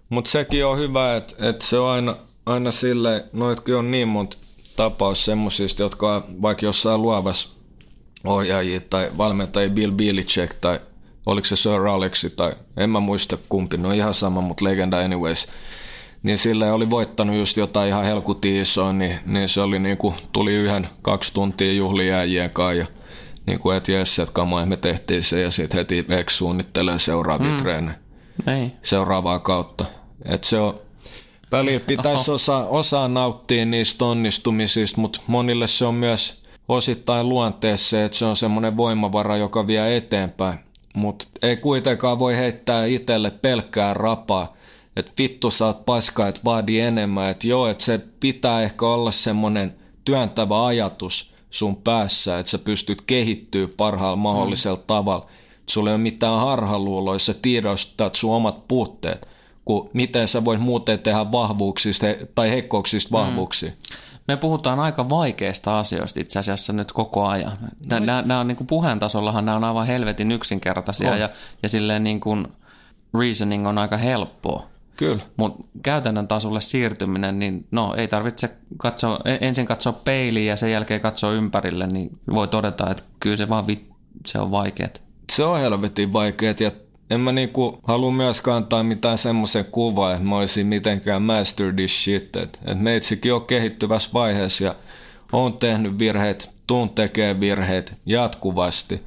[0.08, 2.16] mutta sekin on hyvä, että, että se on aina,
[2.46, 4.36] aina silleen, noitkin on niin monta
[4.76, 7.61] tapaus semmoisista, jotka on vaikka jossain luovassa
[8.24, 10.80] ohjaajia tai valmentajia Bill Belichick tai
[11.26, 15.48] oliko se Sir Alexi tai en mä muista kumpi, no ihan sama, mutta legenda anyways.
[16.22, 20.14] Niin sille oli voittanut just jotain ihan helkutin isoa, niin, niin se oli niin kuin,
[20.32, 22.86] tuli yhden kaksi tuntia juhlijääjien kanssa ja
[23.46, 27.50] niin kuin, että jes, että kamoin me tehtiin se ja sitten heti ex suunnittelee seuraavia
[27.50, 27.56] mm.
[27.56, 27.94] treenejä.
[28.46, 28.72] Ei.
[28.82, 29.84] Seuraavaa kautta.
[30.24, 30.80] Että se on,
[31.52, 36.34] välillä pitäisi osaa, osaa nauttia niistä onnistumisista, mutta monille se on myös–
[36.72, 40.58] osittain luonteessa, että se on semmoinen voimavara, joka vie eteenpäin.
[40.94, 44.56] Mutta ei kuitenkaan voi heittää itselle pelkkää rapaa,
[44.96, 47.30] että vittu sä oot paska, että vaadi enemmän.
[47.30, 53.00] Että joo, että se pitää ehkä olla semmoinen työntävä ajatus sun päässä, että sä pystyt
[53.00, 54.84] kehittyä parhaalla mahdollisella mm.
[54.86, 55.26] tavalla.
[55.60, 59.28] Että sulla ei ole mitään harhaluuloa, sä tiedostat sun omat puutteet,
[59.64, 63.12] kun miten sä voit muuten tehdä vahvuuksista tai heikkouksista mm.
[63.12, 63.70] vahvuuksia.
[63.70, 63.76] Mm
[64.28, 67.58] me puhutaan aika vaikeista asioista itse asiassa nyt koko ajan.
[67.86, 68.28] Nämä, no.
[68.28, 71.20] nämä on niin kuin puheen tasollahan nämä on aivan helvetin yksinkertaisia on.
[71.20, 71.28] ja,
[71.62, 72.48] ja silleen niin kuin
[73.20, 74.66] reasoning on aika helppoa.
[74.96, 75.22] Kyllä.
[75.36, 81.00] Mutta käytännön tasolle siirtyminen, niin no ei tarvitse katsoa, ensin katsoa peiliin ja sen jälkeen
[81.00, 83.86] katsoa ympärille, niin voi todeta, että kyllä se vaan vi,
[84.26, 85.02] se on vaikeet.
[85.32, 86.70] Se on helvetin vaikeet ja
[87.12, 92.04] en mä niinku halua myöskään antaa mitään semmoisen kuvaa, että mä olisin mitenkään master this
[92.04, 92.36] shit.
[92.36, 94.74] Että et meitsikin on kehittyvässä vaiheessa ja
[95.32, 99.02] on tehnyt virheet, tuun tekee virheet jatkuvasti.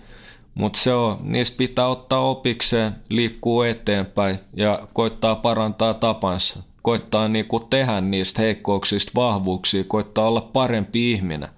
[0.55, 6.59] Mutta se on, niistä pitää ottaa opikseen, liikkuu eteenpäin ja koittaa parantaa tapansa.
[6.81, 11.49] Koittaa niinku tehdä niistä heikkouksista vahvuuksia, koittaa olla parempi ihminen.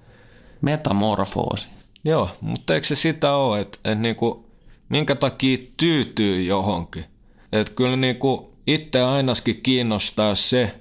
[0.62, 1.68] Metamorfoosi.
[2.04, 4.47] Joo, mutta eikö se sitä ole, että et niinku
[4.90, 7.06] minkä takia tyytyy johonkin.
[7.52, 10.76] Että kyllä niinku itse ainakin kiinnostaa se,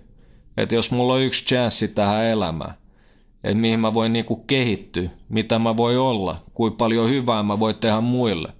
[0.56, 2.74] että jos mulla on yksi chanssi tähän elämään,
[3.44, 7.78] että mihin mä voin niinku kehittyä, mitä mä voi olla, kuinka paljon hyvää mä voin
[7.78, 8.52] tehdä muille.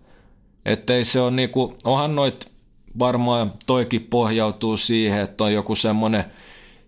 [0.64, 2.52] Että ei se ole niinku, onhan noit
[2.98, 6.24] varmaan toikin pohjautuu siihen, että on joku semmoinen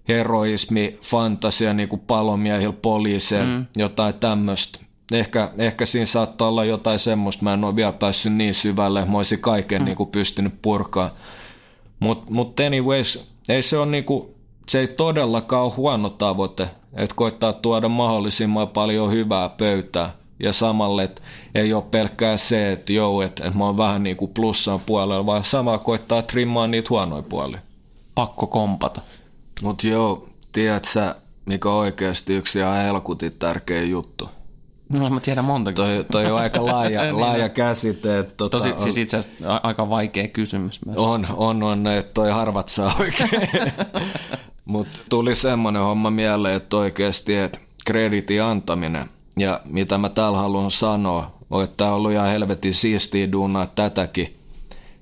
[0.08, 3.66] heroismi, fantasia, niin kuin palomiehillä, poliiseilla, mm.
[3.76, 4.78] jotain tämmöistä
[5.12, 9.16] ehkä, ehkä siinä saattaa olla jotain semmoista, mä en ole vielä päässyt niin syvälle, mä
[9.16, 9.84] olisin kaiken mm.
[9.84, 11.10] niin kuin pystynyt purkaa.
[12.00, 14.28] Mutta mut anyways, ei se ole niin kuin,
[14.68, 20.18] se ei todellakaan ole huono tavoite, että koittaa tuoda mahdollisimman paljon hyvää pöytää.
[20.40, 21.22] Ja samalle, että
[21.54, 25.26] ei ole pelkkää se, että joo, että, että mä oon vähän niin kuin plussan puolella,
[25.26, 27.60] vaan sama koittaa trimmaa niitä huonoja puolia.
[28.14, 29.00] Pakko kompata.
[29.62, 31.14] Mutta joo, tiedät sä,
[31.46, 34.28] mikä on oikeasti yksi ihan helkutin tärkeä juttu?
[34.98, 35.72] No mä tiedän monta.
[35.72, 38.18] Toi, toi on aika laaja, niin, laaja käsite.
[38.18, 40.96] Että, tota, Tosi, on, siis itse asiassa aika vaikea kysymys myös.
[40.96, 43.30] On, on, on, että toi harvat saa oikein.
[44.64, 50.70] Mutta tuli semmoinen homma mieleen, että oikeasti, että kreditin antaminen ja mitä mä täällä haluan
[50.70, 54.34] sanoa, on, että on ollut ihan helvetin siistiä duunaa tätäkin.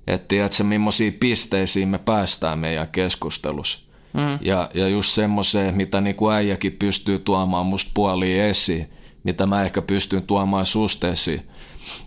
[0.07, 3.78] Että tiedätkö, millaisiin pisteisiin me päästään meidän keskustelussa.
[4.12, 4.39] Mm.
[4.41, 8.91] Ja, ja just semmoiseen, mitä niin kuin äijäkin pystyy tuomaan musta puoliin esiin
[9.27, 11.43] mitä mä ehkä pystyn tuomaan susteesi.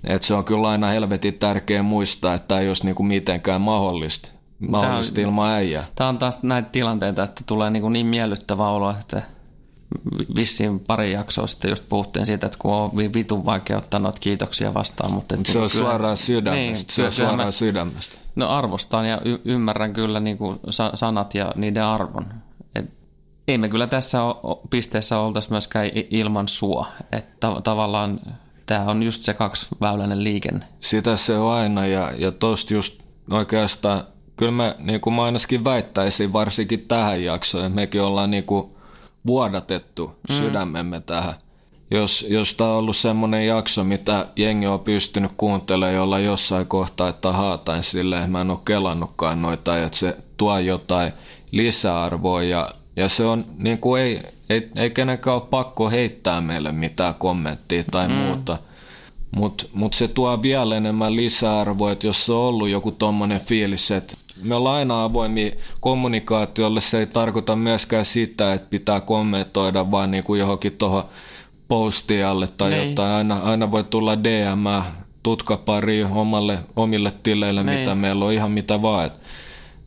[0.03, 4.31] Et se on kyllä aina helvetin tärkeä muistaa, että tämä ei olisi niinku mitenkään mahdollista,
[4.59, 5.83] mahdollista tämä on, ilman äijää.
[5.95, 9.21] Tämä on taas näitä tilanteita, että tulee niin, niin miellyttävä olo, että
[10.35, 14.73] vissiin pari jaksoa sitten just puhuttiin siitä, että kun on vitun vaikea ottaa noita kiitoksia
[14.73, 15.11] vastaan.
[15.11, 16.55] Mutta se on kyllä, suoraan sydämestä.
[16.55, 18.17] Niin, se on suoraan mä, sydämestä.
[18.35, 20.59] No arvostan ja y- ymmärrän kyllä niin kuin
[20.93, 22.25] sanat ja niiden arvon
[23.49, 24.19] ei me kyllä tässä
[24.69, 26.87] pisteessä oltaisi myöskään ilman sua.
[27.11, 28.19] Että tavallaan
[28.65, 30.65] tämä on just se kaksiväyläinen liikenne.
[30.79, 34.03] Sitä se on aina ja, ja tosta just oikeastaan,
[34.37, 38.71] kyllä mä, niin kuin mä ainakin väittäisin varsinkin tähän jaksoon, että mekin ollaan niin kuin
[39.27, 40.35] vuodatettu mm.
[40.35, 41.33] sydämemme tähän.
[41.91, 47.09] Jos, jos tämä on ollut semmoinen jakso, mitä jengi on pystynyt kuuntelemaan jolla jossain kohtaa,
[47.09, 51.13] että haatain silleen, mä en ole kelannutkaan noita, että se tuo jotain
[51.51, 56.71] lisäarvoa ja ja se on, niin kuin ei, ei, ei kenenkään ole pakko heittää meille
[56.71, 58.13] mitään kommenttia tai mm.
[58.13, 58.57] muuta.
[59.35, 63.91] Mutta mut se tuo vielä enemmän lisäarvoa, että jos se on ollut joku tommonen fiilis,
[63.91, 70.11] että me ollaan aina avoimia kommunikaatiolle, se ei tarkoita myöskään sitä, että pitää kommentoida vaan
[70.11, 71.03] niin kuin johonkin tuohon
[71.67, 72.89] postialle tai Nei.
[72.89, 73.11] jotain.
[73.11, 74.83] Aina, aina voi tulla DM,
[75.23, 77.77] tutkapari omalle, omille tileille, Nei.
[77.77, 79.05] mitä meillä on, ihan mitä vaan.
[79.05, 79.13] Et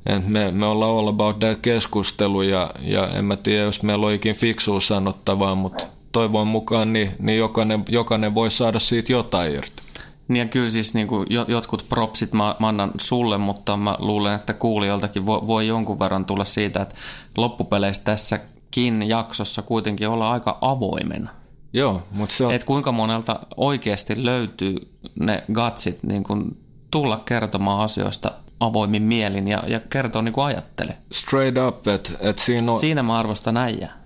[0.07, 4.07] et me, me ollaan all about that keskustelu ja, ja en mä tiedä, jos meillä
[4.07, 9.53] on ikin fiksua sanottavaa, mutta toivon mukaan niin, niin jokainen, jokainen voi saada siitä jotain
[9.55, 9.83] irti.
[10.29, 14.35] Niin ja kyllä siis niin kuin jotkut propsit mä, mä annan sulle, mutta mä luulen,
[14.35, 16.95] että kuulijoiltakin voi, voi jonkun verran tulla siitä, että
[17.37, 21.31] loppupeleissä tässäkin jaksossa kuitenkin olla aika avoimena.
[21.73, 22.55] Joo, mutta se on...
[22.55, 24.77] Et kuinka monelta oikeasti löytyy
[25.21, 26.57] ne gatsit niin kuin
[26.91, 28.33] tulla kertomaan asioista
[28.63, 30.97] avoimin mielin ja, ja kertoo niin kuin ajattelee.
[31.13, 32.79] Straight up, että et siinä on...
[32.79, 34.03] Siinä mä arvostan äijää.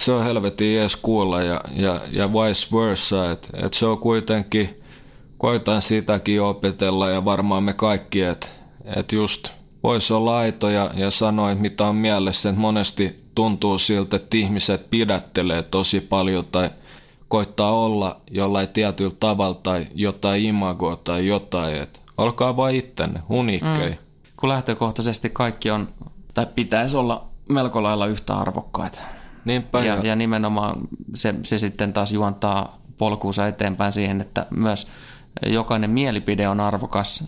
[0.00, 4.82] Se on helvetin ees kuulla ja, ja, ja vice versa, että et se on kuitenkin,
[5.38, 8.48] koitan sitäkin opetella ja varmaan me kaikki, että
[8.96, 9.48] et just
[9.82, 14.90] voisi olla aito ja, ja sanoa, mitä on mielessä, että monesti tuntuu siltä, että ihmiset
[14.90, 16.70] pidättelee tosi paljon tai
[17.28, 23.90] koittaa olla jollain tietyllä tavalla tai jotain imagoa tai jotain, että Olkaa vain ittenne, uniikkei.
[23.90, 23.96] Mm.
[24.36, 25.88] Kun lähtökohtaisesti kaikki on,
[26.34, 29.00] tai pitäisi olla melko lailla yhtä arvokkaita.
[29.44, 30.80] Niinpä ja, ja nimenomaan
[31.14, 34.86] se, se sitten taas juontaa polkuunsa eteenpäin siihen, että myös
[35.46, 37.24] jokainen mielipide on arvokas.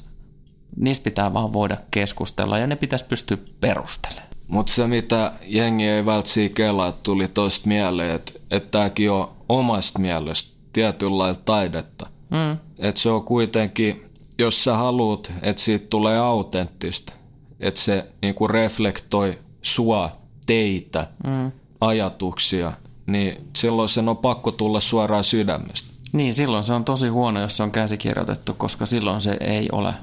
[0.76, 4.28] Niistä pitää vaan voida keskustella ja ne pitäisi pystyä perustelemaan.
[4.48, 9.98] Mutta se, mitä jengi ei välttämättä kelaa, tuli toista mieleen, että et tämäkin on omasta
[9.98, 12.06] mielestä tietynlailla taidetta.
[12.30, 12.58] Mm.
[12.78, 14.04] Että se on kuitenkin
[14.38, 17.12] jos sä haluat, että siitä tulee autenttista,
[17.60, 20.10] että se niin kuin reflektoi sua,
[20.46, 21.52] teitä, mm.
[21.80, 22.72] ajatuksia,
[23.06, 25.94] niin silloin sen on pakko tulla suoraan sydämestä.
[26.12, 29.94] Niin, silloin se on tosi huono, jos se on käsikirjoitettu, koska silloin se ei ole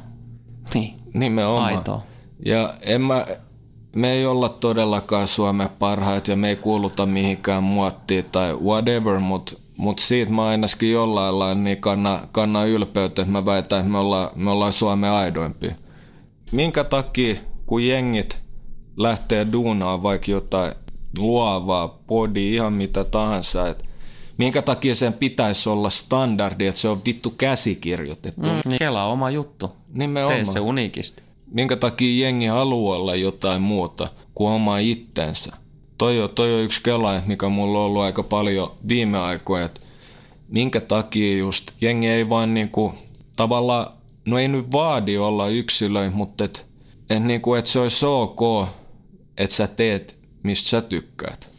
[0.74, 1.76] niin, Nimenomaan.
[1.76, 2.04] aitoa.
[2.46, 3.26] Ja en mä,
[3.96, 9.56] me ei olla todellakaan Suomen parhaat ja me ei kuuluta mihinkään muottiin tai whatever, mutta
[9.82, 13.98] mut siitä mä ainakin jollain lailla niin kannan, kannan ylpeyttä, että mä väitän, että me
[13.98, 15.76] ollaan, me ollaan Suomen aidoimpia.
[16.52, 18.40] Minkä takia, kun jengit
[18.98, 20.74] lähtee duunaan vaikka jotain
[21.18, 23.86] luovaa, podi, ihan mitä tahansa, että
[24.38, 28.48] minkä takia sen pitäisi olla standardi, että se on vittu käsikirjoitettu.
[28.48, 29.72] Mm, niin Kela oma juttu.
[29.94, 30.36] Nimenomaan.
[30.36, 31.24] Tee se unikisti.
[31.52, 35.61] Minkä takia jengi haluaa olla jotain muuta kuin oma itsensä.
[36.02, 39.82] Toi on, toi on yksi kela, mikä mulla on ollut aika paljon viime aikoina, että
[40.48, 42.94] minkä takia just jengi ei vaan niinku,
[43.36, 43.94] tavallaan,
[44.26, 46.68] no ei nyt vaadi olla yksilöi, mutta et,
[47.10, 48.68] et niinku, et se olisi ok,
[49.38, 51.50] että sä teet, mistä sä tykkäät.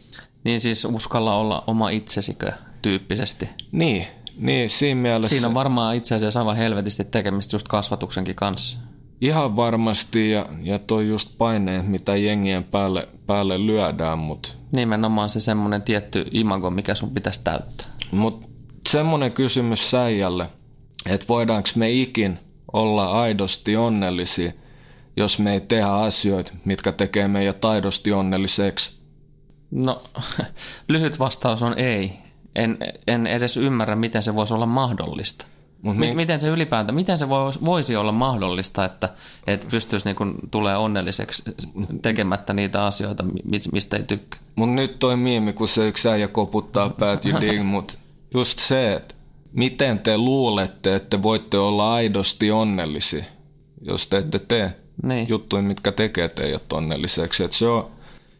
[0.43, 3.49] Niin siis uskalla olla oma itsesikö tyyppisesti.
[3.71, 5.35] Niin, niin siinä mielessä.
[5.35, 8.79] Siinä on varmaan itse asiassa aivan helvetisti tekemistä just kasvatuksenkin kanssa.
[9.23, 14.19] Ihan varmasti ja, ja toi just paine, mitä jengien päälle, päälle lyödään.
[14.19, 14.57] Mut.
[14.71, 17.87] Nimenomaan se semmoinen tietty imago, mikä sun pitäisi täyttää.
[18.11, 18.47] Mutta
[18.89, 20.49] semmoinen kysymys säijälle,
[21.05, 22.39] että voidaanko me ikin
[22.73, 24.51] olla aidosti onnellisia,
[25.17, 28.91] jos me ei tehdä asioita, mitkä tekee meidän taidosti onnelliseksi?
[29.71, 30.03] No,
[30.89, 32.13] lyhyt vastaus on ei
[32.55, 35.45] en, en edes ymmärrä, miten se voisi olla mahdollista.
[35.83, 36.13] Mut me...
[36.13, 37.29] Miten se ylipäätään, miten se
[37.65, 39.09] voisi olla mahdollista, että,
[39.47, 41.43] että pystyisi niin tulee onnelliseksi
[42.01, 43.23] tekemättä niitä asioita,
[43.71, 44.39] mistä ei tykkää?
[44.55, 47.93] Mun nyt toi miimi, kun se yksi äijä koputtaa päät dig, mutta
[48.33, 49.15] just se, että
[49.51, 53.23] miten te luulette, että voitte olla aidosti onnellisia,
[53.81, 55.29] jos te ette tee niin.
[55.29, 57.43] juttuja, mitkä tekee teidät onnelliseksi.
[57.43, 57.91] että se on,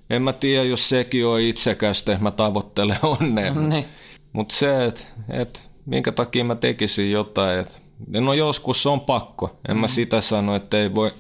[0.10, 3.54] en mä tiedä, jos sekin on itsekästä, että mä tavoittelen onnea.
[3.54, 3.86] Niin.
[4.34, 7.78] Mutta se, että et, minkä takia mä tekisin jotain, että
[8.08, 9.60] no joskus se on pakko.
[9.70, 9.82] En mm.
[9.82, 11.12] mä sitä sano, että ei voi.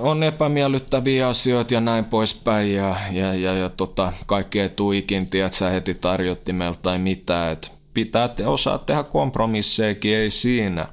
[0.00, 5.28] On epämiellyttäviä asioita ja näin poispäin ja, ja, ja, ja tota, kaikki ei tule ikin,
[5.50, 7.52] sä heti tarjottimelta tai mitään.
[7.52, 10.88] Et pitää te, osaa tehdä kompromissejakin, ei siinä.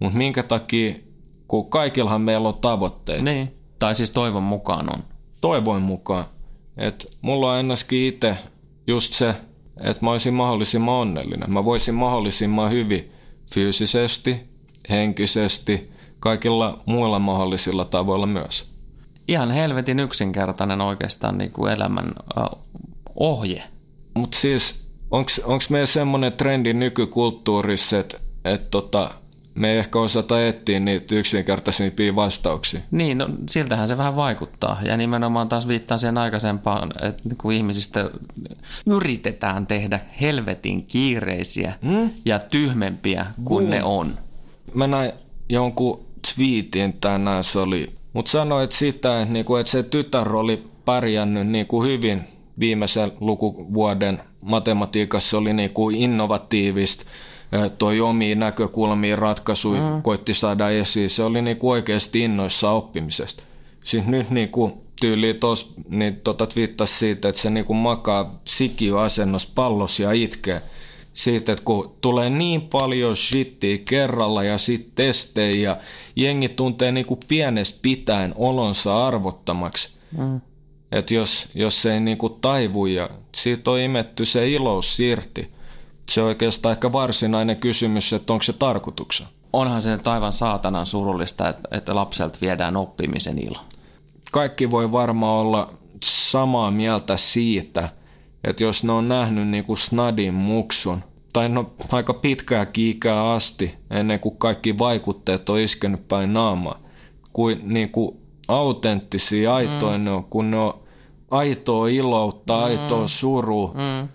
[0.00, 0.94] Mutta minkä takia,
[1.48, 3.24] kun kaikillahan meillä on tavoitteita.
[3.24, 5.02] Niin, tai siis toivon mukaan on.
[5.40, 6.24] Toivon mukaan.
[6.76, 8.36] Et mulla on ennäskin itse
[8.86, 9.34] just se,
[9.80, 11.52] että mä olisin mahdollisimman onnellinen.
[11.52, 13.12] Mä voisin mahdollisimman hyvin
[13.54, 14.40] fyysisesti,
[14.90, 18.70] henkisesti, kaikilla muilla mahdollisilla tavoilla myös.
[19.28, 22.12] Ihan helvetin yksinkertainen oikeastaan niin kuin elämän
[23.14, 23.62] ohje.
[24.14, 29.10] Mutta siis, onko meillä semmoinen trendi nykykulttuurissa, että et tota,
[29.60, 32.80] me ei ehkä osata etsiä niitä yksinkertaisimpia vastauksia.
[32.90, 34.78] Niin, no, siltähän se vähän vaikuttaa.
[34.82, 38.10] Ja nimenomaan taas viittaa siihen aikaisempaan, että kun ihmisistä
[38.86, 42.10] yritetään tehdä helvetin kiireisiä hmm?
[42.24, 44.18] ja tyhmempiä kuin ne on.
[44.74, 45.12] Mä näin
[45.48, 46.04] jonkun
[46.34, 51.82] twiitin tänään, se oli, mutta sanoit sitä, että, niinku, että se tytär oli pärjännyt niinku
[51.82, 52.22] hyvin
[52.60, 57.04] viimeisen lukuvuoden matematiikassa, oli niinku innovatiivista
[57.78, 60.02] toi omiin näkökulmiin ratkaisuja mm.
[60.02, 61.10] koitti saada esiin.
[61.10, 63.42] Se oli niinku oikeasti innoissa oppimisesta.
[63.82, 70.00] Siis nyt niinku tyyli tos, niin tota twiittasi siitä, että se niinku makaa sikioasennossa pallos
[70.00, 70.62] ja itkee
[71.12, 75.76] siitä, että kun tulee niin paljon shittiä kerralla ja sitten testejä ja
[76.16, 79.90] jengi tuntee niinku pienestä pitäen olonsa arvottamaksi.
[80.18, 80.40] Mm.
[80.92, 85.50] Että jos, jos se ei niinku taivu ja siitä on imetty se ilous irti,
[86.10, 89.26] se on oikeastaan ehkä varsinainen kysymys, että onko se tarkoituksen.
[89.52, 93.58] Onhan se nyt aivan saatanan surullista, että, että lapselta viedään oppimisen ilo.
[94.32, 97.88] Kaikki voi varmaan olla samaa mieltä siitä,
[98.44, 103.74] että jos ne on nähnyt niin kuin snadin muksun, tai no aika pitkää kiikää asti,
[103.90, 106.78] ennen kuin kaikki vaikutteet on iskenyt päin naamaa,
[107.32, 108.16] kuin, niin kuin
[108.48, 110.04] autenttisia, aitoja mm.
[110.04, 110.80] ne on, kun ne on
[111.30, 112.64] aitoa iloutta, mm.
[112.64, 114.08] aitoa surua, mm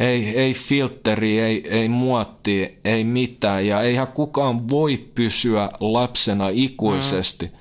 [0.00, 3.66] ei, ei filteri, ei, ei muotti, ei mitään.
[3.66, 7.46] Ja eihän kukaan voi pysyä lapsena ikuisesti.
[7.46, 7.52] Mm.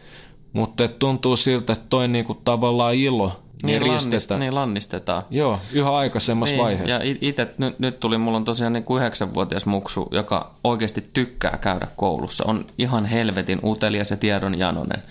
[0.54, 3.32] Mutta tuntuu siltä, että toi niinku tavallaan ilo
[3.64, 4.40] niin, niin ristetään.
[4.40, 5.24] Niin lannistetaan.
[5.30, 6.94] Joo, yhä aikaisemmassa niin, vaiheessa.
[6.94, 11.58] Ja itse nyt, nyt tuli, mulla on tosiaan niin kuin yhdeksänvuotias muksu, joka oikeasti tykkää
[11.62, 12.44] käydä koulussa.
[12.48, 15.04] On ihan helvetin utelias ja tiedonjanonen.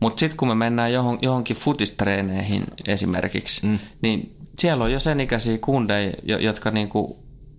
[0.00, 3.78] Mutta sitten kun me mennään johon, johonkin futistreeneihin esimerkiksi, mm.
[4.02, 7.18] niin siellä on jo sen ikäisiä kundeja, jotka niinku,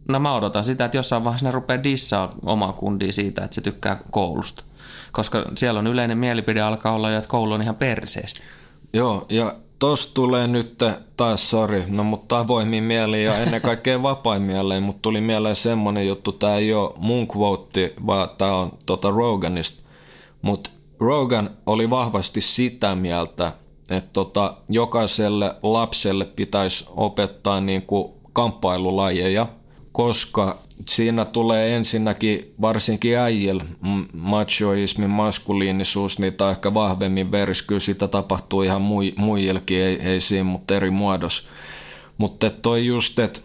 [0.10, 3.62] no mä odotan sitä, että jossain vaiheessa ne rupeaa dissaa omaa kundia siitä, että se
[3.62, 4.64] tykkää koulusta.
[5.12, 8.42] koska siellä on yleinen mielipide alkaa olla jo, että koulu on ihan perseestä.
[8.94, 10.84] Joo, ja tos tulee nyt
[11.18, 16.08] taas, sori, no mutta avoimin mieli ja ennen kaikkea vapain mieleen, mutta tuli mieleen semmonen
[16.08, 19.84] juttu, tämä ei ole mun quote, vaan tämä on tota Roganista.
[20.42, 20.70] Mutta
[21.00, 23.52] Rogan oli vahvasti sitä mieltä,
[23.90, 29.48] että tota, jokaiselle lapselle pitäisi opettaa niin kuin kamppailulajeja,
[29.92, 30.58] koska
[30.88, 33.66] siinä tulee ensinnäkin varsinkin äijillä
[34.14, 37.62] machoismin maskuliinisuus, niitä on ehkä vahvemmin veris.
[37.62, 39.14] Kyllä sitä tapahtuu ihan mui,
[39.70, 41.44] ei, ei siinä, mutta eri muodossa.
[42.18, 43.42] Mutta toi just, että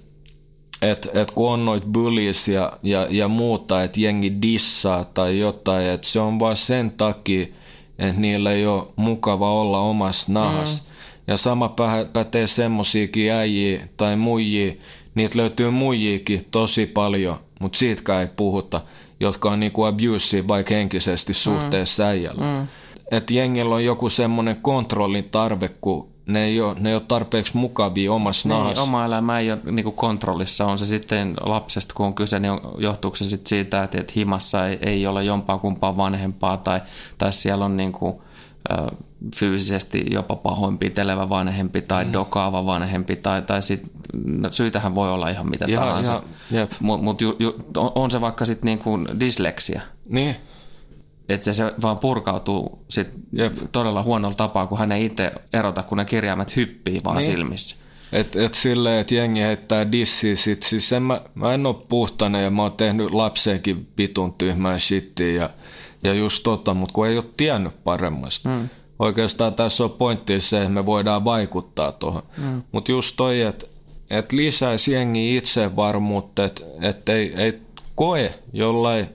[0.83, 5.91] et, et kun on noit bullies ja, ja, ja muuta, että jengi dissaa tai jotain,
[5.91, 7.47] että se on vaan sen takia,
[8.01, 10.83] että niillä ei ole mukava olla omassa nahassa.
[10.83, 10.91] Mm.
[11.27, 11.75] Ja sama
[12.13, 14.73] pätee semmosiakin äijiä tai muijia,
[15.15, 18.81] niitä löytyy muijiakin tosi paljon, mutta siitäkään ei puhuta,
[19.21, 22.09] jotka on niinku abusive vaikka henkisesti suhteessa mm.
[22.09, 22.61] äijällä.
[22.61, 22.67] Mm.
[23.11, 27.57] Että jengillä on joku semmoinen kontrollin tarve, kun ne ei ole, ne ei ole tarpeeksi
[27.57, 28.83] mukavia omassa niin, nahassa.
[28.83, 30.67] Oma elämä ei ole niin kontrollissa.
[30.67, 34.69] On se sitten lapsesta, kun on kyse, niin johtuuko se sitten siitä, että, että himassa
[34.69, 36.81] ei, ei ole jompaa kumpaa vanhempaa tai,
[37.19, 38.15] tai siellä on niin kuin,
[39.37, 42.13] fyysisesti jopa pahoinpitelevä vanhempi tai mm.
[42.13, 43.83] dokaava vanhempi tai, tai sit,
[44.25, 46.23] no, syytähän voi olla ihan mitä ja, tahansa.
[46.81, 47.21] Mutta mut
[47.75, 49.81] on se vaikka sitten niinku dysleksia.
[50.09, 50.37] Niin.
[51.35, 53.09] Että se, se vaan purkautuu sit
[53.73, 57.31] todella huonolla tapaa, kun hän ei itse erota, kun ne kirjaimet hyppii vaan niin.
[57.31, 57.77] silmissä.
[58.13, 60.63] Et, et silleen, että jengi heittää dissiä sit.
[60.63, 65.33] Siis en mä, mä en ole puhtana ja mä oon tehnyt lapseenkin vitun tyhmää shittiä
[65.33, 65.51] ja,
[66.05, 68.49] ja just tota, mutta kun ei ole tiennyt paremmasta.
[68.49, 68.69] Mm.
[68.99, 72.23] Oikeastaan tässä on pointti se, että me voidaan vaikuttaa tuohon.
[72.37, 72.63] Mm.
[72.73, 73.67] Mutta just toi, että
[74.11, 77.61] et lisäisi jengi itsevarmuutta, että et ei, ei
[77.95, 79.07] koe jollain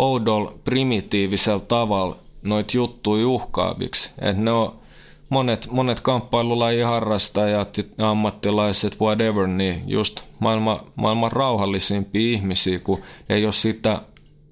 [0.00, 4.10] oudolla primitiivisella tavalla noita juttuja uhkaaviksi.
[4.18, 4.80] Että ne on
[5.28, 12.98] monet, monet kamppailulajien harrastajat, ammattilaiset, whatever, niin just maailman, maailman rauhallisimpia ihmisiä, kun
[13.28, 14.02] ei ole sitä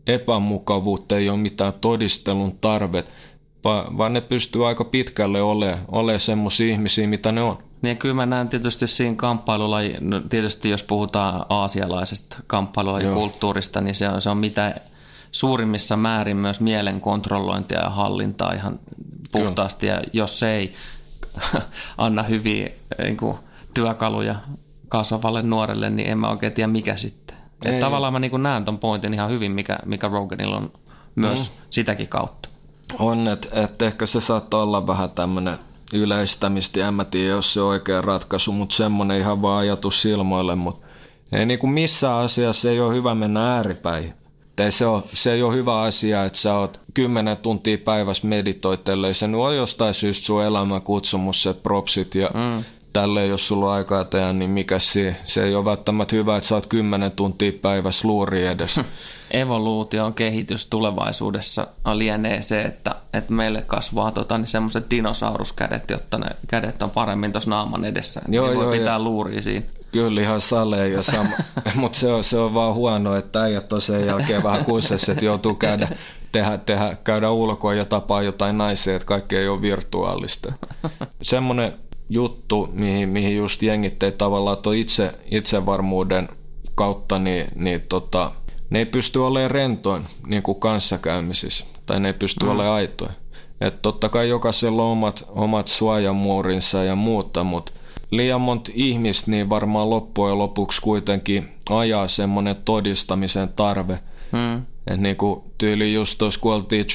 [0.06, 3.12] epämukavuutta, ei ole mitään todistelun tarvet,
[3.64, 7.58] vaan, vaan ne pystyy aika pitkälle olemaan ole semmoisia ihmisiä, mitä ne on.
[7.82, 14.08] Niin kyllä mä näen tietysti siinä kamppailulla, no tietysti jos puhutaan aasialaisesta kamppailulajikulttuurista, niin se
[14.08, 14.80] on, se on mitä
[15.32, 18.80] suurimmissa määrin myös mielen kontrollointia ja hallintaa ihan
[19.32, 19.86] puhtaasti.
[19.86, 20.00] Kyllä.
[20.00, 20.74] Ja jos se ei
[21.98, 23.38] anna hyviä niin kuin,
[23.74, 24.34] työkaluja
[24.88, 27.36] kasvavalle nuorelle, niin en mä oikein tiedä mikä sitten.
[27.64, 30.72] Et tavallaan mä niin näen ton pointin ihan hyvin, mikä, mikä Roganilla on
[31.14, 31.56] myös mm.
[31.70, 32.48] sitäkin kautta.
[32.98, 35.58] On, että et ehkä se saattaa olla vähän tämmöinen
[35.92, 40.54] yleistämistä, en mä tiedä, jos se on oikea ratkaisu, mutta semmoinen ihan vaan ajatus silmoille,
[40.54, 40.86] mutta
[41.32, 44.14] ei niin kuin missään asiassa ei ole hyvä mennä ääripäin.
[44.60, 49.14] Ei se, ole, se ei ole hyvä asia, että sä oot kymmenen tuntia päivässä meditoitelle.
[49.14, 53.72] Se on jostain syystä sun elämän kutsumus, se propsit ja mm tälle, jos sulla on
[53.72, 58.08] aikaa tehdä, niin mikä se, se ei ole välttämättä hyvä, että saat kymmenen tuntia päivässä
[58.08, 58.80] luuri edes.
[59.30, 66.26] Evoluution kehitys tulevaisuudessa lienee se, että, että meille kasvaa tota, niin semmoiset dinosauruskädet, jotta ne
[66.46, 68.20] kädet on paremmin tuossa naaman edessä.
[68.28, 69.66] Joo, niin voi joo, pitää luuria siinä.
[69.92, 71.30] Kyllä ihan salee ja sama,
[71.74, 75.24] mutta se on, se on vaan huono, että äijät on sen jälkeen vähän kussessa, että
[75.24, 75.88] joutuu käydä,
[76.32, 80.52] tehdä, tehdä, käydä ulkoa ja tapaa jotain naisia, että kaikki ei ole virtuaalista.
[81.22, 81.74] Semmoinen
[82.08, 86.28] juttu, mihin, mihin just jengit ei tavallaan tuo itse, itsevarmuuden
[86.74, 88.32] kautta, niin, niin tota,
[88.70, 92.50] ne ei pysty olemaan rentoin niin kuin kanssakäymisissä, tai ne ei pysty mm.
[92.50, 93.12] olemaan aitoja.
[93.60, 97.72] Että totta kai jokaisella on omat, omat suojamuurinsa ja muuta, mutta
[98.10, 103.98] liian monta ihmistä niin varmaan loppujen lopuksi kuitenkin ajaa semmoinen todistamisen tarve.
[104.32, 104.56] Mm.
[104.86, 106.86] Että niin kuin tyyli just tuossa kun oltiin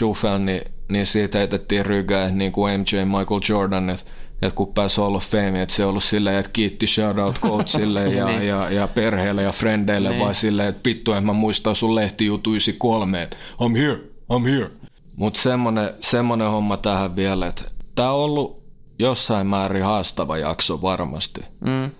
[0.45, 4.05] niin, niin siitä heitettiin rygää niin kuin MJ Michael Jordan, että
[4.47, 8.25] että kun pääsi olla fame, että se on ollut silleen, että kiitti shoutout coachille ja,
[8.25, 8.47] niin.
[8.47, 10.21] ja, ja, perheelle ja frendeille, niin.
[10.21, 13.99] vai silleen, että vittu, en mä muista sun lehtijutu 93, että I'm here,
[14.33, 14.71] I'm here.
[15.15, 17.63] Mutta semmonen, semmonen homma tähän vielä, että
[17.95, 18.62] tämä on ollut
[18.99, 21.41] jossain määrin haastava jakso varmasti.
[21.59, 21.91] Mm.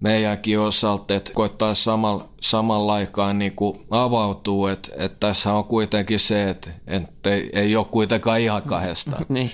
[0.00, 3.52] Meidänkin osalta, että koittaa samalla, samalla aikaa niin
[3.90, 9.16] avautuu, että, että tässä on kuitenkin se, että, että ei, ei ole kuitenkaan ihan kahdesta.
[9.28, 9.50] niin.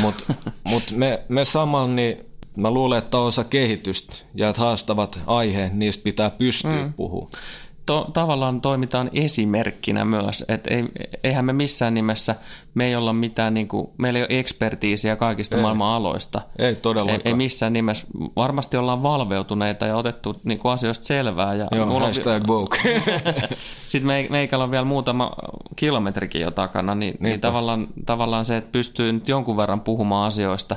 [0.00, 5.72] Mutta mut me, me samalla niin mä luulen, että osa kehitystä ja että haastavat aiheet,
[5.72, 6.92] niistä pitää pystyä mm.
[6.92, 7.32] puhumaan.
[7.86, 10.44] To, tavallaan toimitaan esimerkkinä myös.
[10.48, 10.84] Et ei,
[11.24, 12.34] eihän me missään nimessä,
[12.74, 15.62] me ei olla mitään, niin kuin, meillä ei ole ekspertiisiä kaikista ei.
[15.62, 16.40] maailman aloista.
[16.58, 17.20] Ei todellakaan.
[17.24, 18.06] Ei, ei missään nimessä.
[18.36, 21.54] Varmasti ollaan valveutuneita ja otettu niin kuin asioista selvää.
[21.54, 23.02] Ja Joo, hashtag woke.
[23.88, 25.32] Sitten me, meikällä on vielä muutama
[25.76, 30.76] kilometrikin jo takana, niin, niin tavallaan, tavallaan se, että pystyy nyt jonkun verran puhumaan asioista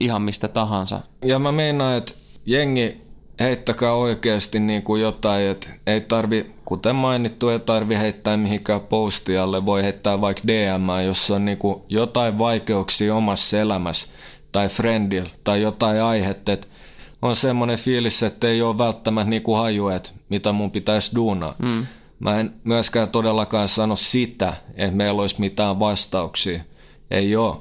[0.00, 1.00] ihan mistä tahansa.
[1.24, 2.12] Ja mä meinaan, että
[2.46, 3.05] jengi
[3.40, 9.66] heittäkää oikeasti niin kuin jotain, että ei tarvi, kuten mainittu, ei tarvi heittää mihinkään postialle,
[9.66, 14.06] voi heittää vaikka DM, jossa on niin kuin jotain vaikeuksia omassa elämässä
[14.52, 16.66] tai friendillä tai jotain aihetta, että
[17.22, 21.54] on semmoinen fiilis, että ei ole välttämättä niin kuin haju, että mitä mun pitäisi duunaa.
[21.58, 21.86] Mm.
[22.18, 26.60] Mä en myöskään todellakaan sano sitä, että meillä olisi mitään vastauksia.
[27.10, 27.56] Ei ole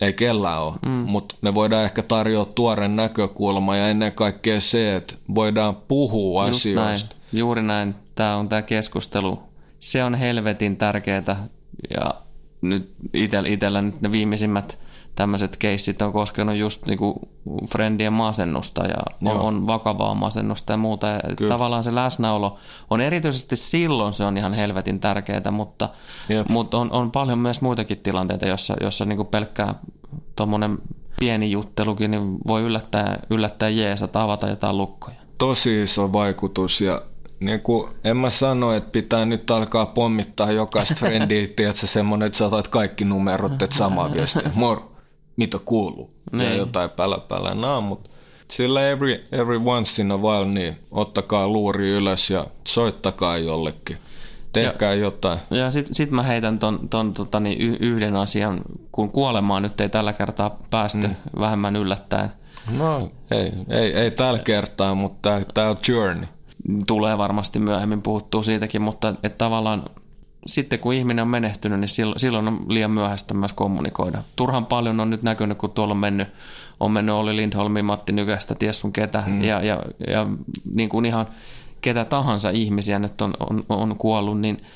[0.00, 0.90] ei kellään ole, mm.
[0.90, 6.56] mutta me voidaan ehkä tarjota tuoren näkökulma ja ennen kaikkea se, että voidaan puhua Just
[6.56, 7.16] asioista.
[7.16, 7.40] Näin.
[7.40, 7.94] Juuri näin.
[8.14, 9.42] Tämä on tämä keskustelu.
[9.80, 11.48] Se on helvetin tärkeää
[11.94, 12.14] ja
[12.60, 14.78] nyt itsellä, itsellä nyt ne viimeisimmät
[15.16, 17.20] tämmöiset keissit on koskenut just niinku
[17.70, 21.06] friendien masennusta ja on, on vakavaa masennusta ja muuta.
[21.06, 22.56] Ja tavallaan se läsnäolo
[22.90, 25.88] on erityisesti silloin se on ihan helvetin tärkeää, mutta,
[26.48, 29.74] mutta on, on paljon myös muitakin tilanteita, jossa, jossa niinku pelkkää
[30.36, 30.78] tuommoinen
[31.20, 35.16] pieni juttelukin niin voi yllättää, yllättää jeesa tavata jotain lukkoja.
[35.38, 37.02] Tosi iso vaikutus ja
[37.40, 42.38] niin kuin, en mä sano, että pitää nyt alkaa pommittaa jokaista friendiä, tiedätkö, semmoinen, että
[42.38, 44.40] sä otat kaikki numerot, että sama viesti.
[44.54, 44.95] Moro
[45.36, 46.10] mitä kuuluu.
[46.32, 46.50] Niin.
[46.50, 46.90] Ja jotain
[47.28, 48.10] pälä naa, mutta
[48.50, 53.96] sillä every, every once in a while, niin ottakaa luuri ylös ja soittakaa jollekin.
[54.52, 55.38] Tehkää ja, jotain.
[55.50, 58.60] Ja sitten sit mä heitän ton, ton tota, niin yhden asian,
[58.92, 61.14] kun kuolemaan nyt ei tällä kertaa päästy mm.
[61.38, 62.32] vähemmän yllättäen.
[62.78, 66.28] No ei, ei, ei tällä kertaa, mutta tämä on journey.
[66.86, 69.82] Tulee varmasti myöhemmin puhuttua siitäkin, mutta että tavallaan
[70.46, 74.22] sitten kun ihminen on menehtynyt, niin silloin on liian myöhäistä myös kommunikoida.
[74.36, 76.28] Turhan paljon on nyt näkynyt, kun tuolla on mennyt,
[76.80, 79.44] on mennyt Olli Lindholmi, Matti Nykästä, ties sun ketä, mm.
[79.44, 80.26] ja, ja, ja
[80.74, 81.26] niin kuin ihan
[81.80, 84.56] ketä tahansa ihmisiä nyt on, on, on kuollut, niin–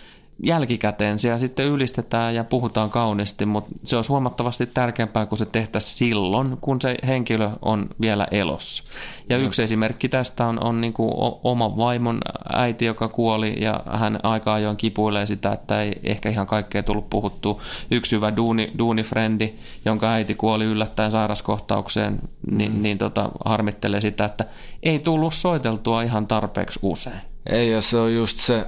[0.45, 5.97] jälkikäteen siellä sitten ylistetään ja puhutaan kauniisti, mutta se on huomattavasti tärkeämpää kuin se tehtäisiin
[5.97, 8.83] silloin, kun se henkilö on vielä elossa.
[9.29, 9.45] Ja mm.
[9.45, 11.11] yksi esimerkki tästä on, on niin kuin
[11.45, 12.19] oma vaimon
[12.53, 17.11] äiti, joka kuoli ja hän aika ajoin kipuilee sitä, että ei ehkä ihan kaikkea tullut
[17.11, 17.61] puhuttua.
[17.91, 22.21] Yksi hyvä duuni, duunifrendi, jonka äiti kuoli yllättäen sairaskohtaukseen,
[22.51, 22.83] niin, mm.
[22.83, 24.45] niin tota, harmittelee sitä, että
[24.83, 27.21] ei tullut soiteltua ihan tarpeeksi usein.
[27.47, 28.67] Ei, ja se on just se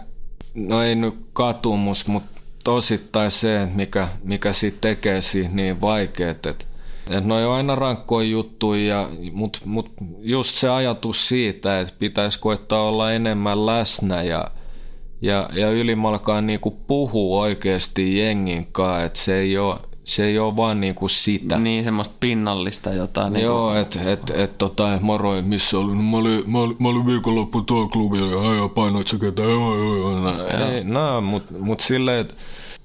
[0.55, 6.65] no ei nyt katumus, mutta tosittain se, mikä, mikä siitä tekee siitä niin vaikeet, että
[7.11, 12.83] et no on aina rankkoja juttuja, mutta mut just se ajatus siitä, että pitäisi koittaa
[12.83, 14.51] olla enemmän läsnä ja,
[15.23, 20.57] ja, ja ylimalkaan niinku puhua oikeasti jengin kanssa, että se ei ole se ei ole
[20.57, 21.59] vaan niinku sitä.
[21.59, 23.33] Niin, semmoista pinnallista jotain.
[23.33, 25.95] Niin Joo, että et, et, tota, moro, missä oli?
[25.95, 29.43] No, mä, olin, mä, mä olin viikonloppu tuolla klubilla ja ja painoit sä ketä.
[30.73, 32.35] Ei, no, mutta mut silleen, että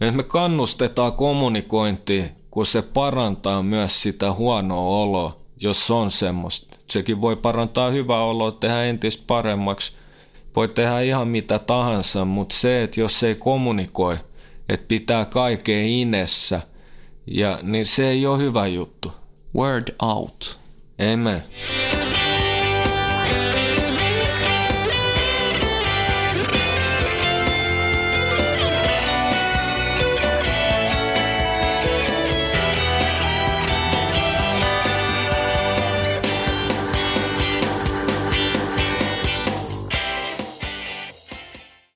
[0.01, 6.77] et me kannustetaan kommunikointi, kun se parantaa myös sitä huonoa oloa, jos on semmoista.
[6.89, 9.91] Sekin voi parantaa hyvää oloa, tehdä entistä paremmaksi.
[10.55, 14.17] Voi tehdä ihan mitä tahansa, mutta se, että jos ei kommunikoi,
[14.69, 16.61] että pitää kaiken inessä–
[17.27, 19.11] ja niin se ei ole hyvä juttu.
[19.55, 20.59] Word out.
[21.13, 21.43] Amen.